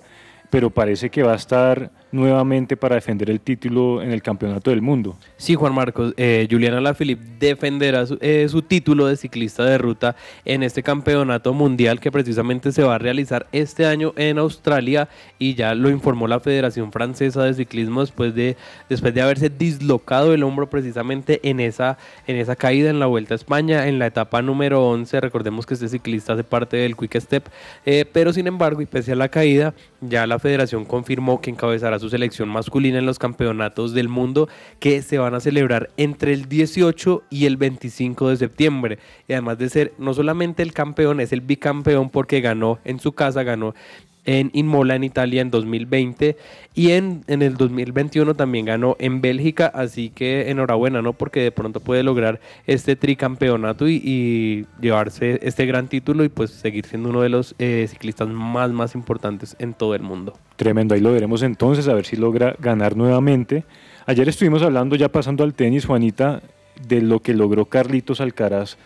[0.49, 4.81] pero parece que va a estar nuevamente para defender el título en el Campeonato del
[4.81, 5.17] Mundo.
[5.37, 10.15] Sí, Juan Marcos, eh, Juliana Alaphilippe defenderá su, eh, su título de ciclista de ruta
[10.45, 15.55] en este campeonato mundial que precisamente se va a realizar este año en Australia y
[15.55, 18.55] ya lo informó la Federación Francesa de Ciclismo después de,
[18.89, 21.97] después de haberse dislocado el hombro precisamente en esa,
[22.27, 25.21] en esa caída en la Vuelta a España en la etapa número 11.
[25.21, 27.47] Recordemos que este ciclista hace parte del Quick Step,
[27.85, 31.99] eh, pero sin embargo y pese a la caída, ya la federación confirmó que encabezará
[31.99, 34.49] su selección masculina en los campeonatos del mundo
[34.79, 38.99] que se van a celebrar entre el 18 y el 25 de septiembre.
[39.27, 43.13] Y además de ser no solamente el campeón, es el bicampeón porque ganó en su
[43.13, 43.73] casa, ganó
[44.25, 46.35] en Inmola, en Italia, en 2020
[46.73, 51.13] y en, en el 2021 también ganó en Bélgica, así que enhorabuena, ¿no?
[51.13, 56.51] Porque de pronto puede lograr este tricampeonato y, y llevarse este gran título y pues
[56.51, 60.33] seguir siendo uno de los eh, ciclistas más, más importantes en todo el mundo.
[60.55, 63.63] Tremendo, ahí lo veremos entonces, a ver si logra ganar nuevamente.
[64.05, 66.41] Ayer estuvimos hablando, ya pasando al tenis, Juanita,
[66.87, 68.77] de lo que logró Carlitos Alcaraz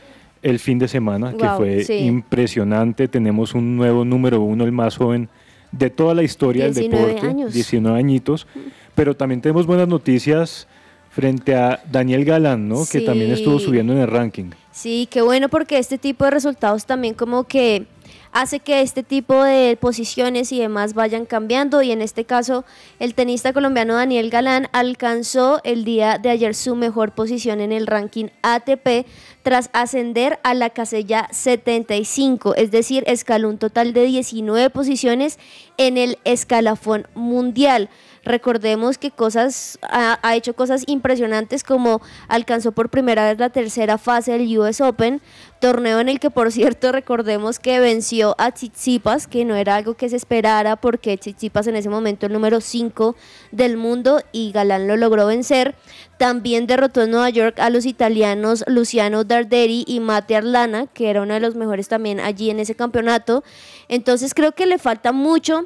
[0.42, 1.94] el fin de semana, que fue sí.
[1.94, 3.08] impresionante.
[3.08, 5.30] Tenemos un nuevo número uno, el más joven
[5.72, 7.54] de toda la historia del 19 deporte, años.
[7.54, 8.48] 19 añitos.
[8.96, 10.68] Pero también tenemos buenas noticias
[11.10, 12.86] frente a Daniel Galán, ¿no?
[12.90, 14.52] Que también estuvo subiendo en el ranking.
[14.72, 17.86] Sí, qué bueno porque este tipo de resultados también como que
[18.32, 22.66] hace que este tipo de posiciones y demás vayan cambiando y en este caso
[23.00, 27.88] el tenista colombiano Daniel Galán alcanzó el día de ayer su mejor posición en el
[27.88, 29.06] ranking ATP
[29.44, 35.40] tras ascender a la casilla 75, es decir, escaló un total de 19 posiciones
[35.78, 37.90] en el escalafón mundial.
[38.24, 44.34] Recordemos que cosas ha, hecho cosas impresionantes como alcanzó por primera vez la tercera fase
[44.34, 45.22] del US Open,
[45.60, 49.96] torneo en el que por cierto recordemos que venció a Tsitsipas, que no era algo
[49.96, 53.16] que se esperara porque Tsitsipas en ese momento el número 5
[53.52, 55.76] del mundo y Galán lo logró vencer.
[56.18, 61.22] También derrotó en Nueva York a los italianos Luciano Darderi y Mate Arlana, que era
[61.22, 63.44] uno de los mejores también allí en ese campeonato.
[63.88, 65.66] Entonces creo que le falta mucho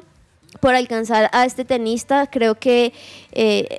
[0.60, 2.26] por alcanzar a este tenista.
[2.26, 2.92] Creo que
[3.32, 3.78] eh,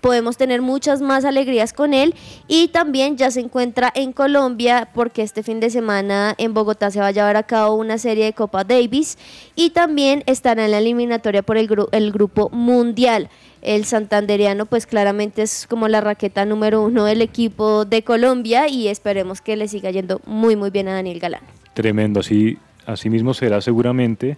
[0.00, 2.14] podemos tener muchas más alegrías con él
[2.48, 6.98] y también ya se encuentra en Colombia porque este fin de semana en Bogotá se
[6.98, 9.16] va a llevar a cabo una serie de Copa Davis
[9.54, 13.28] y también estará en la eliminatoria por el, gru- el grupo mundial.
[13.60, 18.88] El santanderiano pues claramente es como la raqueta número uno del equipo de Colombia y
[18.88, 21.42] esperemos que le siga yendo muy muy bien a Daniel Galán.
[21.74, 24.36] Tremendo, así, así mismo será seguramente.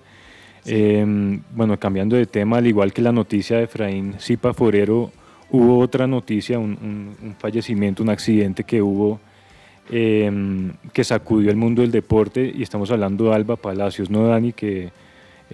[0.67, 1.05] Eh,
[1.55, 5.11] bueno, cambiando de tema, al igual que la noticia de Efraín Zipa Forero,
[5.51, 9.21] hubo otra noticia, un, un- fallecimiento, un accidente que hubo
[9.91, 10.33] eh,
[10.93, 14.53] que sacudió el mundo del deporte y estamos hablando de Alba Palacios, ¿no, Dani?
[14.55, 14.91] Que,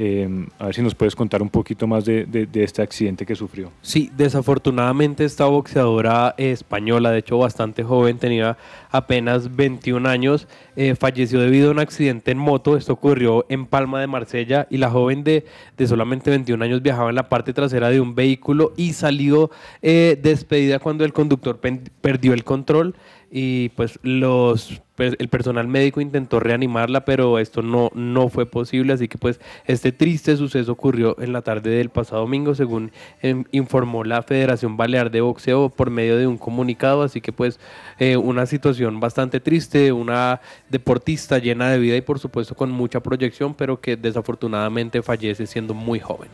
[0.03, 3.71] eh, a ver si nos puedes contar un poquito más de, este accidente que sufrió.
[3.83, 8.57] Sí, desafortunadamente esta boxeadora eh, española, de hecho bastante joven, tenía
[8.91, 12.79] apenas 21 años, eh, falleció debido a un accidente en moto.
[12.79, 15.45] Esto ocurrió en Palma de Marsella y la joven de,
[15.87, 19.51] solamente 21 años viajaba en la parte trasera de un vehículo y salió
[19.83, 21.61] eh, despedida cuando el conductor
[22.01, 22.95] perdió el control
[23.31, 29.09] y pues los el personal médico intentó reanimarla pero esto no no fue posible así
[29.09, 32.93] que pues este triste suceso ocurrió en la tarde del pasado domingo según
[33.23, 37.59] em, informó la Federación Balear de Boxeo por medio de un comunicado así que pues
[37.99, 43.01] eh, una situación bastante triste una deportista llena de vida y por supuesto con mucha
[43.01, 46.29] proyección pero que desafortunadamente fallece siendo muy joven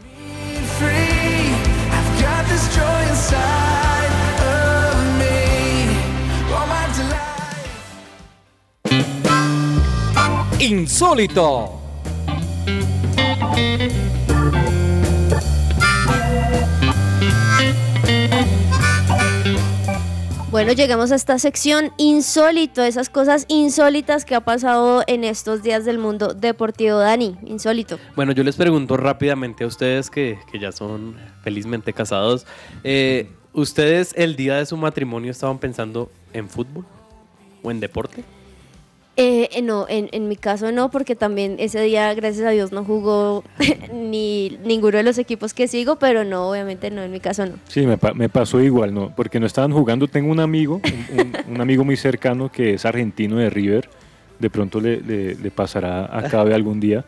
[10.69, 11.81] Insólito.
[20.51, 25.85] Bueno, llegamos a esta sección insólito, esas cosas insólitas que ha pasado en estos días
[25.85, 26.99] del mundo deportivo.
[26.99, 28.01] Dani, insólito.
[28.17, 31.15] Bueno, yo les pregunto rápidamente a ustedes que, que ya son
[31.45, 32.45] felizmente casados,
[32.83, 36.85] eh, ¿ustedes el día de su matrimonio estaban pensando en fútbol
[37.63, 38.25] o en deporte?
[39.19, 42.85] Eh, eh, no, en, mi caso no, porque también ese día, gracias a Dios, no
[42.85, 43.45] jugó
[43.93, 47.55] ni ninguno de los equipos que sigo, pero no, obviamente no, en mi caso no.
[47.69, 49.15] Sí, me, pa- me pasó igual, ¿no?
[49.17, 50.07] Porque no estaban jugando.
[50.07, 50.83] Tengo un amigo,
[51.49, 53.89] un, amigo muy cercano que es argentino de River,
[54.39, 57.05] de pronto le- le pasará a Cabe algún día,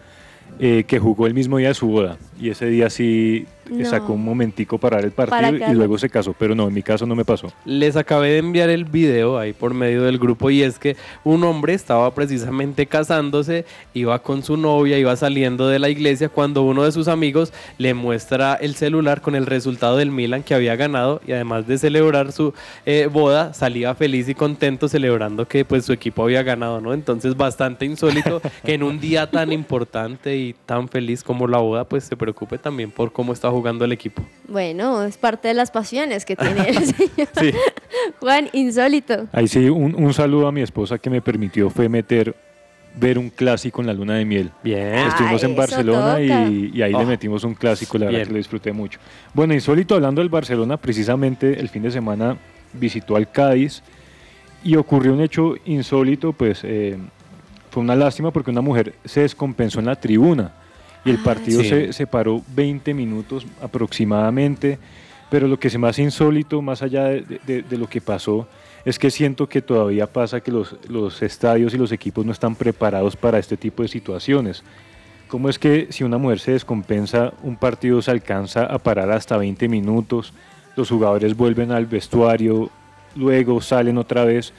[0.59, 2.17] eh, que jugó el mismo día de su boda.
[2.41, 3.85] Y ese día sí No.
[3.85, 6.35] sacó un momentico para el partido Para y luego se casó.
[6.39, 7.53] Pero no, en mi caso no me pasó.
[7.65, 11.43] Les acabé de enviar el video ahí por medio del grupo y es que un
[11.45, 16.85] hombre estaba precisamente casándose, iba con su novia, iba saliendo de la iglesia cuando uno
[16.85, 21.21] de sus amigos le muestra el celular con el resultado del Milan que había ganado
[21.27, 22.55] y además de celebrar su
[22.87, 26.95] eh, boda salía feliz y contento celebrando que pues su equipo había ganado, ¿no?
[26.95, 31.85] Entonces bastante insólito que en un día tan importante y tan feliz como la boda
[31.85, 34.23] pues se preocupe también por cómo está jugando el equipo.
[34.49, 37.29] Bueno, es parte de las pasiones que tiene el señor.
[37.39, 37.53] Sí.
[38.21, 39.27] Juan, insólito.
[39.33, 42.35] Ahí sí, un, un saludo a mi esposa que me permitió fue meter,
[42.97, 44.51] ver un clásico en la luna de miel.
[44.63, 44.95] Bien.
[45.09, 47.05] Estuvimos Ah, en Barcelona y, y ahí le Oh.
[47.07, 48.27] metimos un clásico, la verdad Bien.
[48.29, 48.99] que lo disfruté mucho.
[49.35, 52.37] Bueno, insólito hablando del Barcelona, precisamente el fin de semana
[52.73, 53.83] visitó al Cádiz
[54.65, 56.97] y ocurrió un hecho insólito, pues eh,
[57.71, 60.53] fue una lástima porque una mujer se descompensó en la tribuna
[61.05, 61.69] y el partido Sí.
[61.69, 64.79] se, se paró 20 minutos aproximadamente.
[65.31, 68.49] Pero lo que es más insólito, más allá de, de- de lo que pasó,
[68.85, 72.55] es que siento que todavía pasa que los, los estadios y los equipos no están
[72.55, 74.63] preparados para este tipo de situaciones.
[75.29, 79.37] ¿Cómo es que si una mujer se descompensa, un partido se alcanza a parar hasta
[79.37, 80.33] 20 minutos,
[80.77, 82.71] los jugadores vuelven al vestuario,
[83.15, 84.55] luego salen otra vez?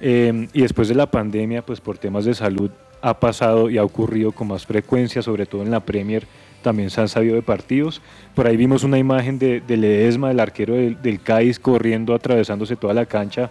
[0.00, 2.70] Eh, y después de la pandemia, pues por temas de salud,
[3.02, 6.26] ha pasado y ha ocurrido con más frecuencia, sobre todo en la Premier,
[6.62, 8.02] también se han sabido de partidos.
[8.34, 12.76] Por ahí vimos una imagen de, de Ledesma, el arquero del, del Cádiz, corriendo, atravesándose
[12.76, 13.50] toda la cancha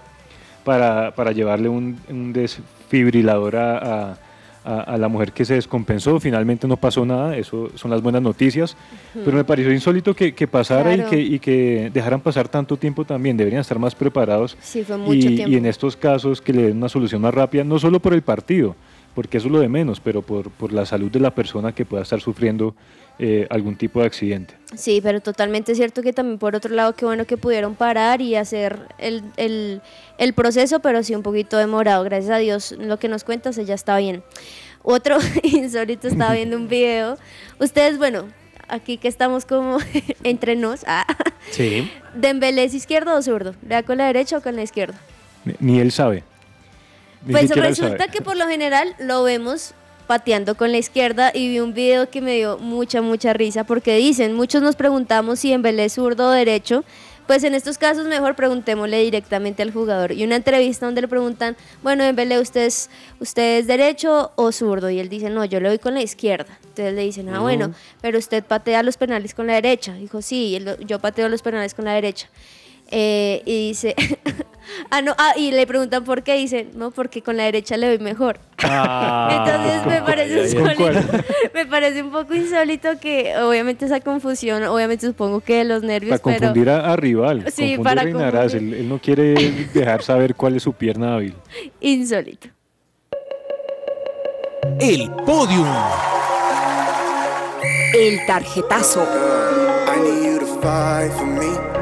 [0.64, 3.78] para, para llevarle un, un desfibrilador a,
[4.12, 4.18] a-
[4.64, 6.20] a- a la mujer que se descompensó.
[6.20, 8.76] Finalmente no pasó nada, eso son las buenas noticias.
[9.14, 11.07] Pero me pareció insólito que, que pasara Claro.
[11.07, 13.38] y, que, y que dejaran pasar tanto tiempo también.
[13.38, 14.57] Deberían estar más preparados.
[14.62, 17.64] Sí, fue mucho y, y en estos casos que le den una solución más rápida,
[17.64, 18.76] no solo por el partido,
[19.16, 21.86] porque eso es lo de menos, pero por, por la salud de la persona que
[21.86, 22.76] pueda estar sufriendo
[23.20, 24.56] eh, algún tipo de accidente.
[24.76, 28.36] Sí, pero totalmente cierto que también por otro lado, qué bueno que pudieron parar y
[28.36, 29.82] hacer el, el,
[30.18, 32.04] el proceso, pero sí un poquito demorado.
[32.04, 34.24] Gracias a Dios, lo que nos cuentas ya está bien.
[34.84, 37.18] Otro insólito, estaba viendo un video.
[37.60, 38.28] Ustedes, bueno,
[38.68, 39.80] aquí que estamos como
[40.24, 41.06] entre nos, ah,
[41.52, 41.92] Sí.
[42.14, 43.56] ¿Dembélé es izquierdo o zurdo?
[43.64, 44.98] ¿Le da con la derecha o con la izquierda?
[45.46, 46.24] Ni, ni él sabe.
[47.26, 48.12] Ni Pues él resulta sabe.
[48.12, 49.74] que por lo general lo vemos
[50.10, 53.95] pateando con la izquierda y vi un video que me dio mucha, mucha risa porque
[53.95, 56.84] dicen, muchos nos preguntamos si Embelé es zurdo o derecho,
[57.28, 60.12] pues en estos casos mejor preguntémosle directamente al jugador.
[60.14, 62.89] Y una entrevista donde le preguntan, bueno, Embelé, ¿usted es,
[63.20, 64.89] ¿usted es derecho o zurdo?
[64.89, 66.57] Y él dice, no, yo le doy con la izquierda.
[66.64, 69.93] Entonces le dicen, ah, bueno, pero usted patea los penales con la derecha.
[69.93, 70.57] Dijo, sí,
[70.88, 72.30] yo pateo los penales con la derecha.
[72.92, 73.96] Eh, y dice,
[74.90, 77.88] ah, no, ah, y le preguntan por qué, dice, no, porque con la derecha le
[77.88, 78.40] doy mejor.
[78.58, 80.54] Entonces me parece, ay, ay.
[80.54, 81.24] insólito-
[81.54, 86.36] me parece un poco insólito que obviamente esa confusión, obviamente supongo que los nervios, Para
[86.38, 87.46] pero confundir a, a rival.
[87.52, 88.36] Sí, para confundir.
[88.58, 89.34] Él, él no quiere
[89.74, 91.36] dejar saber cuál es su pierna hábil.
[91.82, 92.48] insólito.
[94.80, 95.68] El podium.
[97.94, 99.04] El tarjetazo.
[99.04, 101.79] I need you to fight for me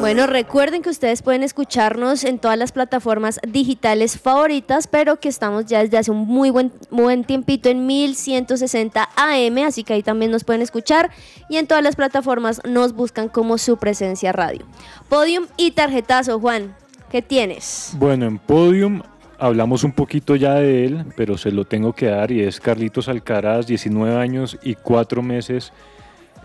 [0.00, 5.66] Bueno, recuerden que ustedes pueden escucharnos en todas las plataformas digitales favoritas, pero que estamos
[5.66, 10.30] ya desde hace un muy buen, buen tiempito en 1160 AM, así que ahí también
[10.30, 11.10] nos pueden escuchar
[11.48, 14.66] y en todas las plataformas nos buscan como su presencia radio.
[15.08, 16.74] Podium y tarjetazo, Juan,
[17.10, 17.92] ¿qué tienes?
[17.96, 19.02] Bueno, en Podium
[19.38, 23.08] hablamos un poquito ya de él, pero se lo tengo que dar y es Carlitos
[23.08, 25.72] Alcaraz, 19 años y 4 meses.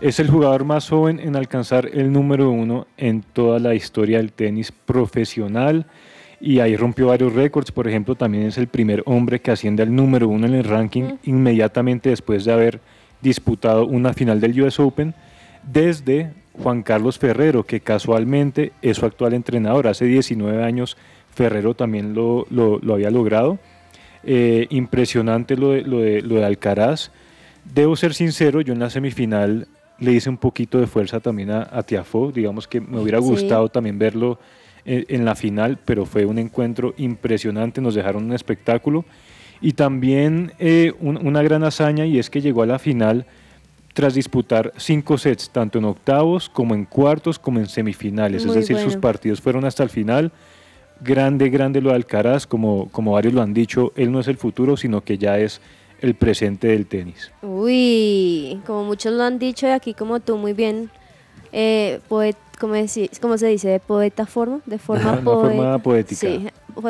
[0.00, 4.32] Es el jugador más joven en alcanzar el número uno en toda la historia del
[4.32, 5.86] tenis profesional
[6.40, 7.72] y ahí rompió varios récords.
[7.72, 11.16] Por ejemplo, también es el primer hombre que asciende al número uno en el ranking
[11.24, 12.80] inmediatamente después de haber
[13.20, 15.14] disputado una final del US Open
[15.64, 19.88] desde Juan Carlos Ferrero, que casualmente es su actual entrenador.
[19.88, 20.96] Hace 19 años
[21.34, 23.58] Ferrero también lo, lo- lo había logrado.
[24.22, 27.10] Eh, impresionante lo de, lo, de, lo de Alcaraz.
[27.64, 29.66] Debo ser sincero, yo en la semifinal
[30.00, 32.32] le hice un poquito de fuerza también a, a Tiafoe.
[32.32, 33.24] Digamos que me hubiera Sí.
[33.28, 34.38] gustado también verlo
[34.84, 39.04] en, en la final, pero fue un encuentro impresionante, nos dejaron un espectáculo.
[39.60, 43.26] Y también eh, un- una gran hazaña y es que llegó a la final
[43.92, 48.46] tras disputar cinco sets, tanto en octavos como en cuartos como en semifinales.
[48.46, 50.30] Muy es decir, sus partidos fueron hasta el final.
[51.00, 54.36] Grande, grande lo de Alcaraz, como, como varios lo han dicho, él no es el
[54.36, 55.60] futuro, sino que ya es
[56.00, 57.30] el presente del tenis.
[57.42, 60.90] Uy, como muchos lo han dicho y aquí como tú muy bien,
[61.52, 62.74] eh, poet, ¿cómo,
[63.38, 63.68] se dice?
[63.68, 64.60] ¿De poeta forma?
[64.66, 66.20] De forma, Una poe- forma poética.
[66.20, 66.48] Sí,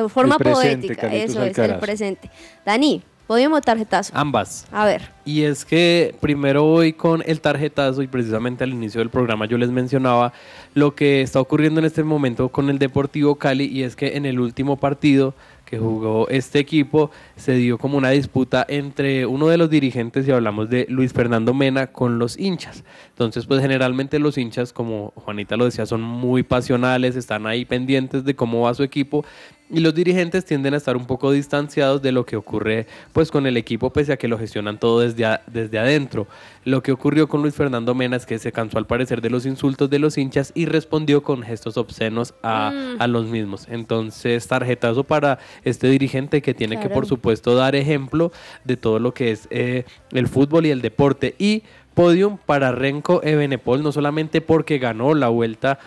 [0.09, 2.31] forma El presente, poética, Carlitos eso es, el presente.
[2.67, 4.13] Dani, ¿podemos tarjetazo?
[4.17, 4.67] Ambas.
[4.73, 5.03] A ver.
[5.25, 9.57] Y es que primero voy con el tarjetazo y precisamente al inicio del programa yo
[9.59, 10.33] les mencionaba
[10.75, 14.27] lo que está ocurriendo en este momento con el Deportivo Cali y es que en
[14.27, 15.35] el último partido
[15.69, 20.31] que jugó este equipo se dio como una disputa entre uno de los dirigentes y
[20.31, 22.85] hablamos de Luis Fernando Mena con los hinchas.
[23.11, 28.25] Entonces pues generalmente los hinchas como Juanita lo decía son muy pasionales, están ahí pendientes
[28.25, 29.27] de cómo va su equipo
[29.71, 33.47] y los dirigentes tienden a estar un poco distanciados de lo que ocurre pues con
[33.47, 36.27] el equipo pese a que lo gestionan todo desde, a- desde adentro.
[36.65, 39.45] Lo que ocurrió con Luis Fernando Mena es que se cansó al parecer de los
[39.47, 43.03] insultos de los hinchas y respondió con gestos obscenos a, Mm.
[43.03, 43.67] a los mismos.
[43.69, 48.33] Entonces tarjetazo para este dirigente que tiene que por supuesto dar ejemplo
[48.65, 51.35] de todo lo que es eh, el fútbol y el deporte.
[51.39, 51.63] Y
[51.95, 55.79] podium para Renko Ebenepol, no solamente porque ganó la vuelta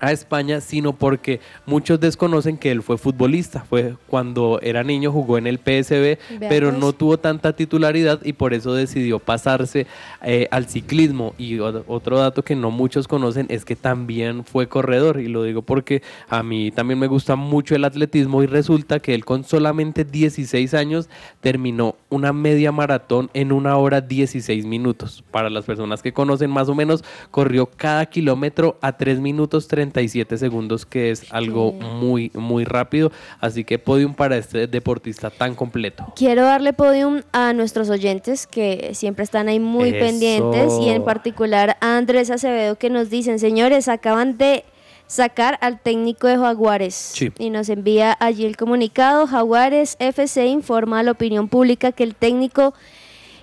[0.00, 3.64] a España, sino porque muchos desconocen que él fue futbolista.
[3.68, 6.18] Fue cuando era niño, jugó en el PSB,
[6.48, 9.86] pero no tuvo tanta titularidad y por eso decidió pasarse
[10.22, 11.34] eh, al ciclismo.
[11.38, 15.20] Y otro dato que no muchos conocen es que también fue corredor.
[15.20, 19.14] Y lo digo porque a mí también me gusta mucho el atletismo y resulta que
[19.14, 21.08] él con solamente 16 años
[21.40, 25.24] terminó una media maratón en una hora 16 minutos.
[25.30, 30.38] Para las personas que conocen más o menos, corrió cada kilómetro a 3 minutos 37
[30.38, 33.10] segundos, que es algo muy, muy rápido.
[33.40, 36.12] Así que podium para este deportista tan completo.
[36.16, 39.98] Quiero darle podium a nuestros oyentes que siempre están ahí muy Eso.
[39.98, 44.64] pendientes y en particular a Andrés Acevedo que nos dicen, señores, acaban de
[45.06, 47.32] sacar al técnico de Jaguares Sí.
[47.38, 52.14] y nos envía allí el comunicado, Jaguares FC informa a la opinión pública que el
[52.14, 52.74] técnico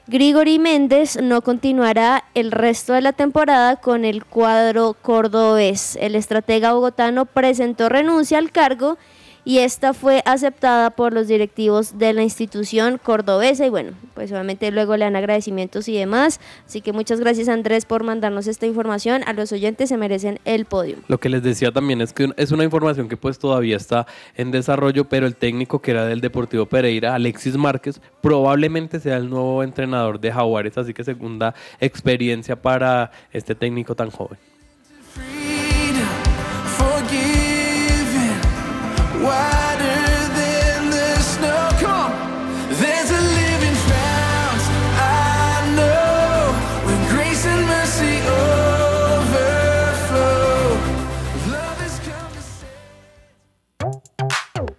[0.08, 5.95] Grigori Méndez no continuará el resto de la temporada con el cuadro cordobés.
[5.99, 8.99] El estratega bogotano presentó renuncia al cargo
[9.45, 14.71] y esta fue aceptada por los directivos de la institución cordobesa y bueno, pues obviamente
[14.71, 16.39] luego le dan agradecimientos y demás.
[16.65, 19.23] Así que muchas gracias Andrés por mandarnos esta información.
[19.27, 20.97] A los oyentes se merecen el podio.
[21.07, 24.49] Lo que les decía también es que es una información que pues todavía está en
[24.49, 29.61] desarrollo, pero el técnico que era del Deportivo Pereira, Alexis Márquez, probablemente sea el nuevo
[29.61, 34.39] entrenador de Jaguares, así que segunda experiencia para este técnico tan joven.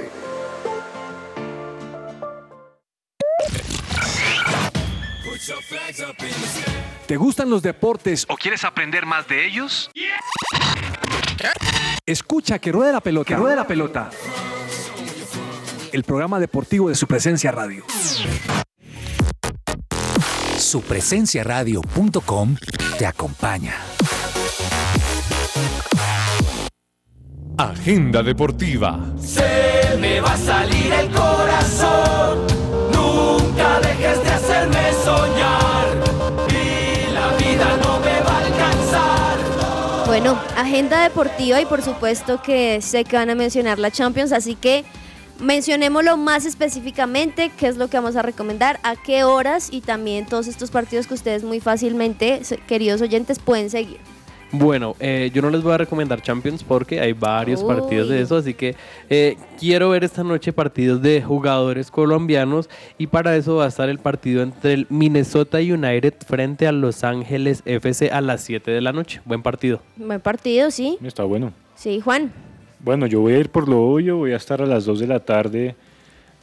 [7.07, 9.91] ¿Te gustan los deportes o quieres aprender más de ellos?
[12.07, 13.27] Escucha que ruede la pelota.
[13.27, 14.11] Que ruede la pelota.
[15.93, 17.83] El programa deportivo de su presencia radio.
[20.57, 22.55] Supresenciaradio.com
[22.97, 23.75] te acompaña.
[27.59, 29.01] Agenda deportiva.
[29.19, 32.47] Se me va a salir el corazón.
[32.93, 35.89] Nunca dejes de hacerme soñar.
[36.51, 39.39] Y la vida no me va a alcanzar.
[40.07, 44.55] Bueno, agenda deportiva y por supuesto que sé que van a mencionar la Champions, así
[44.55, 44.85] que
[45.41, 50.27] mencionémoslo más específicamente, qué es lo que vamos a recomendar, a qué horas y también
[50.27, 53.99] todos estos partidos que ustedes muy fácilmente, queridos oyentes, pueden seguir.
[54.53, 58.37] Bueno, eh, yo no les voy a recomendar Champions porque hay varios partidos de eso,
[58.37, 58.75] así que
[59.09, 62.69] eh, quiero ver esta noche partidos de jugadores colombianos
[62.99, 67.05] y para eso va a estar el partido entre el Minnesota United frente a Los
[67.05, 69.21] Ángeles FC a las 7 de la noche.
[69.25, 69.83] Buen partido.
[69.95, 70.99] Buen partido, sí.
[71.01, 71.53] Está bueno.
[71.77, 72.33] Sí, Juan.
[72.85, 75.07] Bueno, yo voy a ir por lo obvio, voy a estar a las 2 de
[75.07, 75.75] la tarde.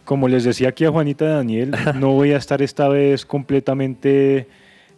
[0.06, 4.48] Como les decía aquí a Juanita Daniel, no voy a estar esta vez completamente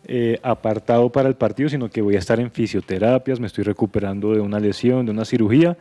[0.05, 4.33] eh, apartado para el partido, sino que voy a estar en fisioterapias, me estoy recuperando
[4.33, 5.77] de una lesión, de una cirugía.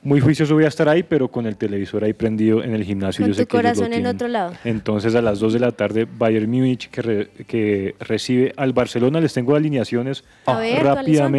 [0.00, 3.24] Muy juicioso voy a estar ahí, pero con el televisor ahí prendido en el gimnasio.
[3.24, 4.52] Con yo sé tu que corazón en otro lado.
[4.64, 9.20] Entonces a las 2 de la tarde Bayern Múnich que, re- que recibe al Barcelona.
[9.20, 11.32] Les tengo alineaciones A ver, ¿cuáles son?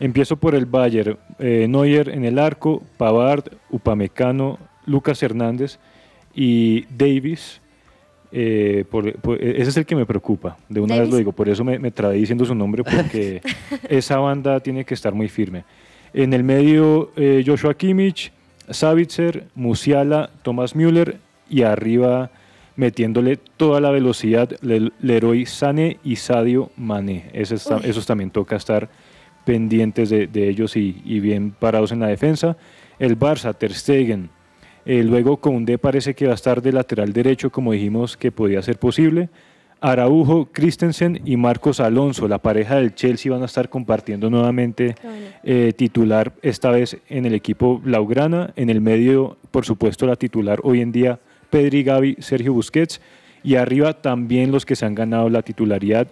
[0.00, 1.18] Empiezo por el Bayern.
[1.38, 5.78] Eh, Neuer en el arco, Pavard, Upamecano, Lucas Hernández
[6.34, 7.60] y Davis.
[8.30, 11.48] Eh, por- por- ese es el que me preocupa, de una vez lo digo, por
[11.48, 13.40] eso me, me trabé diciendo su nombre, porque
[13.88, 15.64] esa banda tiene que estar muy firme.
[16.12, 18.30] En el medio, eh, Joshua Kimmich,
[18.68, 21.16] Savitzer, Musiala, Thomas Müller
[21.48, 22.30] y arriba
[22.76, 27.30] metiéndole toda la velocidad Le- Leroy Sané y Sadio Mané.
[27.32, 27.82] Esos, ta- Uy.
[27.84, 28.90] esos también toca estar
[29.48, 32.58] pendientes de, de ellos y, y bien parados en la defensa.
[32.98, 34.28] El Barça, Ter Stegen,
[34.84, 38.60] eh, luego Koundé parece que va a estar de lateral derecho, como dijimos que podía
[38.60, 39.30] ser posible.
[39.80, 44.96] Araujo, Christensen y Marcos Alonso, la pareja del Chelsea, van a estar compartiendo nuevamente
[45.44, 48.52] eh, titular, esta vez en el equipo Blaugrana.
[48.54, 53.00] En el medio, por supuesto, la titular hoy en día, Pedri, Gavi, Sergio Busquets.
[53.42, 56.08] Y arriba también los que se han ganado la titularidad,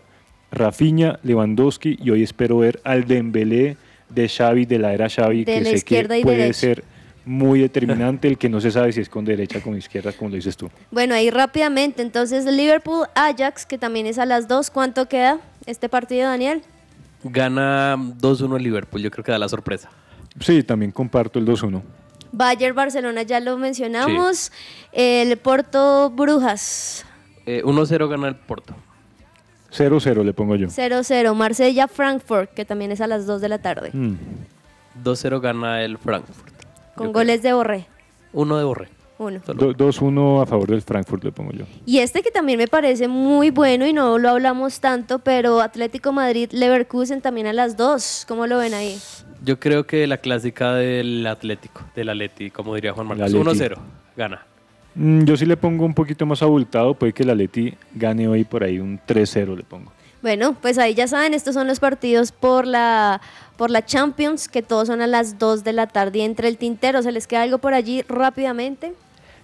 [0.57, 1.99] Rafinha, Lewandowski.
[2.03, 3.77] Y hoy espero ver al Dembélé
[4.09, 6.59] de Xavi, de la era Xavi, De que sé izquierda que puede derecha.
[6.61, 6.85] ser
[7.25, 10.31] muy determinante, el que no se sabe si es con derecha o con izquierda, como
[10.31, 10.71] lo dices tú.
[10.93, 14.71] Bueno, ahí rápidamente, entonces Liverpool, Ajax, que también es a las 2.
[14.71, 16.63] ¿Cuánto queda este partido, Daniel?
[17.25, 19.91] Gana 2-1 el Liverpool, yo creo que da la sorpresa.
[20.39, 21.83] Sí, también comparto el 2-1.
[22.31, 24.53] Bayern, Barcelona, ya lo mencionamos.
[24.93, 27.05] El Porto, Brujas,
[27.47, 28.75] Eh, 1-0 gana el Porto.
[29.77, 30.69] 0-0 le pongo yo.
[30.69, 31.35] 0-0.
[31.35, 33.91] Marsella, Frankfurt, que también es a las 2 de la tarde.
[33.93, 34.15] Mm.
[35.05, 36.55] 2-0 gana el Frankfurt.
[36.95, 37.87] Con goles de Borré.
[38.33, 38.89] Uno de Borré.
[39.19, 39.41] Uno.
[39.47, 41.65] Do- 2-1 a favor del Frankfurt le pongo yo.
[41.87, 46.13] Y este que también me parece muy bueno y no lo hablamos tanto, pero Atlético
[46.13, 48.25] Madrid, Leverkusen también a las 2.
[48.29, 48.99] ¿Cómo lo ven ahí?
[49.43, 53.27] Yo creo que la clásica del Atlético, del Atleti, como diría Juan Marcos.
[53.27, 53.45] Atleti.
[53.59, 53.77] 1-0
[54.17, 54.47] gana.
[54.97, 58.45] Mm, Yo sí le pongo un poquito más abultado, puede que el Atleti gane hoy
[58.45, 59.93] por ahí un 3-0 le pongo.
[60.23, 63.21] Bueno, pues ahí ya saben, estos son los partidos por la,
[63.57, 66.19] por la Champions, que todos son a las 2 de la tarde.
[66.19, 68.95] Y entre el tintero, ¿se les queda algo por allí rápidamente?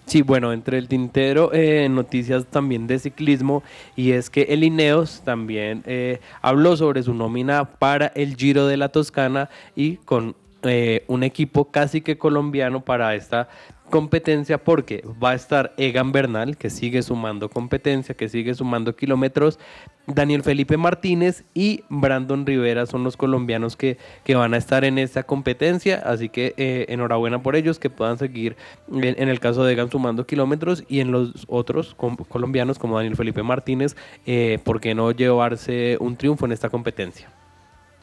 [0.06, 3.62] Sí, bueno, entre el tintero, eh, noticias también de ciclismo,
[3.94, 8.76] y es que el Ineos también eh, habló sobre su nómina para el Giro de
[8.76, 10.34] la Toscana y con
[10.64, 13.48] eh, un equipo casi que colombiano para esta
[13.92, 19.58] competencia porque va a estar Egan Bernal, que sigue sumando competencia, que sigue sumando kilómetros,
[20.06, 24.96] Daniel Felipe Martínez y Brandon Rivera son los colombianos que, que van a estar en
[24.96, 28.56] esta competencia, así que eh, enhorabuena por ellos, que puedan seguir
[28.90, 31.94] en, el caso de Egan sumando kilómetros y en los otros
[32.30, 37.28] colombianos como Daniel Felipe Martínez, eh, ¿por qué no llevarse un triunfo en esta competencia?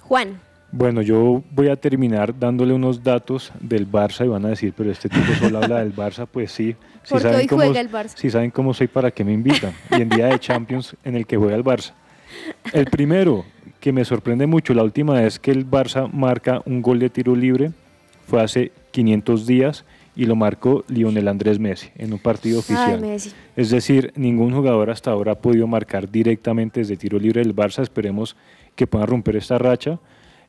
[0.02, 0.49] Juan.
[0.72, 4.92] Bueno, yo voy a terminar dándole unos datos del Barça y van a decir, pero
[4.92, 6.76] este tipo solo habla del Barça, pues sí.
[7.02, 8.14] Si Porque hoy juega el Barça.
[8.16, 9.74] Si saben cómo soy, ¿para qué me invitan?
[9.90, 11.94] Y en día de Champions en el que juega el Barça.
[12.74, 13.46] El primero,
[13.80, 17.36] que me sorprende mucho, la última vez que el Barça marca un gol de tiro
[17.36, 17.72] libre
[18.28, 23.02] fue hace 500 días y lo marcó Lionel Andrés Messi en un partido oficial.
[23.04, 23.18] Ay.
[23.56, 27.82] Es decir, ningún jugador hasta ahora ha podido marcar directamente desde tiro libre del Barça.
[27.82, 28.36] Esperemos
[28.76, 30.00] que puedan romper esta racha.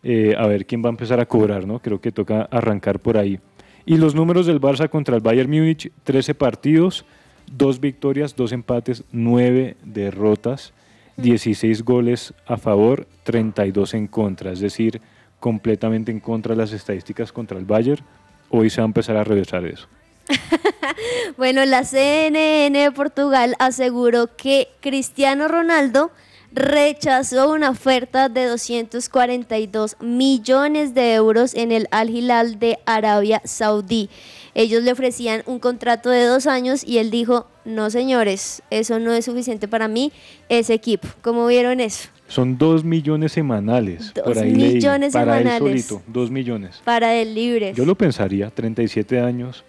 [0.02, 1.78] Eh, a ver quién va a empezar a cobrar, ¿no?
[1.80, 3.38] Creo que toca arrancar por ahí.
[3.84, 7.04] Y los números del Barça contra el Bayern Múnich, 13 partidos,
[7.52, 10.72] 2 victorias, 2 empates, 9 derrotas,
[11.16, 14.52] 16 goles a favor, 32 en contra.
[14.52, 15.00] Es decir,
[15.38, 18.04] completamente en contra de las estadísticas contra el Bayern.
[18.50, 19.88] Hoy se va a empezar a revisar eso.
[21.36, 26.10] Bueno, la CNN de Portugal aseguró que Cristiano Ronaldo
[26.52, 34.10] rechazó una oferta de 242 millones de euros en el Al Hilal de Arabia Saudí.
[34.54, 39.12] Ellos le ofrecían un contrato de dos años y él dijo, no señores, eso no
[39.12, 40.12] es suficiente para mí,
[40.48, 41.06] ese equipo.
[41.22, 42.08] ¿Cómo vieron eso?
[42.26, 44.12] Son 2 millones semanales.
[44.14, 45.72] Dos por ahí leí, millones para semanales.
[45.72, 46.80] él solito, 2 millones.
[46.84, 47.72] Para el libre.
[47.74, 49.64] Yo lo pensaría, 37 años,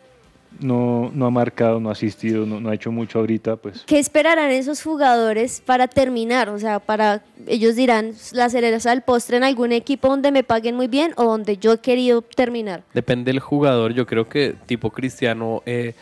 [0.62, 4.00] no, no ha marcado, no ha asistido, no, no ha hecho mucho ahorita, pues ¿Qué
[4.00, 6.50] esperarán esos jugadores para terminar?
[6.50, 10.76] O sea, para ellos dirán la cereza del postre en algún equipo donde me paguen
[10.76, 12.84] muy bien o donde yo he querido terminar.
[12.94, 15.94] Depende del jugador, yo creo que tipo Cristiano eh,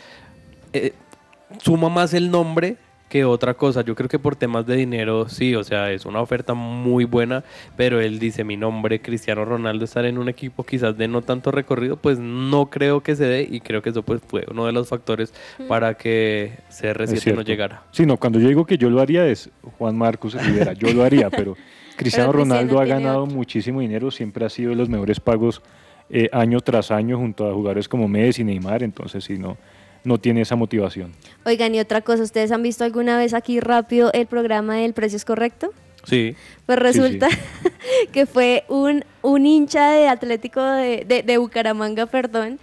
[0.72, 0.92] eh,
[1.58, 2.76] suma más el nombre
[3.10, 3.82] que otra cosa.
[3.82, 7.44] Yo creo que por temas de dinero, sí, o sea, es una oferta muy buena,
[7.76, 11.50] pero él dice mi nombre, Cristiano Ronaldo, estar en un equipo quizás de no tanto
[11.50, 14.72] recorrido, pues no creo que se dé y creo que eso pues fue uno de
[14.72, 15.34] los factores
[15.68, 17.82] para que es CR7 no llegara.
[17.90, 21.02] Sí, no, cuando yo digo que yo lo haría es Juan Marcos Rivera, yo lo
[21.02, 21.56] haría, pero
[21.96, 23.34] Cristiano Pero Cristiano Ronaldo ha ganado otro.
[23.34, 25.60] muchísimo dinero, siempre ha sido de los mejores pagos
[26.08, 29.58] eh, año tras año junto a jugadores como Messi, Neymar, entonces sí, no,
[30.04, 31.12] no tiene esa motivación.
[31.44, 35.16] Oigan, y otra cosa, ¿ustedes han visto alguna vez aquí rápido el programa del precio
[35.16, 35.72] es correcto?
[36.04, 36.34] Sí.
[36.66, 37.28] Pues Sí, resulta
[38.12, 42.58] que fue un un hincha de Atlético de, de- de Bucaramanga, perdón,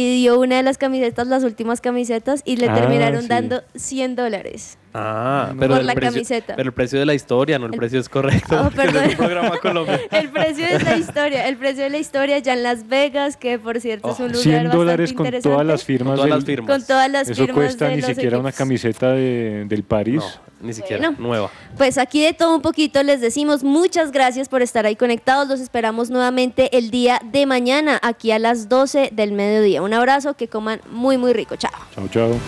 [0.00, 3.28] y dio una de las camisetas, las últimas camisetas, y le Ah, terminaron sí.
[3.28, 4.78] dando 100 dólares.
[4.94, 6.54] Ah, Por el la precio, camiseta.
[6.56, 8.56] Pero el precio de la historia, no el, precio es correcto.
[8.66, 9.04] Oh, perdón.
[9.04, 9.18] es.
[10.12, 13.58] El precio es la historia, el precio de la historia ya en Las Vegas, que
[13.58, 15.52] por cierto es un lugar 100 bastante dólares con interesante.
[15.54, 16.14] todas las firmas.
[16.16, 16.70] Todas las del- firmas.
[16.78, 20.22] Con todas las Eso firmas cuesta de ni siquiera una camiseta de- del París.
[20.60, 21.50] Ni siquiera nueva.
[21.76, 25.48] Pues aquí de todo un poquito les decimos muchas gracias por estar ahí conectados.
[25.48, 29.82] Los esperamos nuevamente el día de mañana, aquí a las 12 del mediodía.
[29.82, 31.56] Un abrazo, que coman muy, muy rico.
[31.56, 31.70] Chao.
[31.94, 32.38] Chao, chao.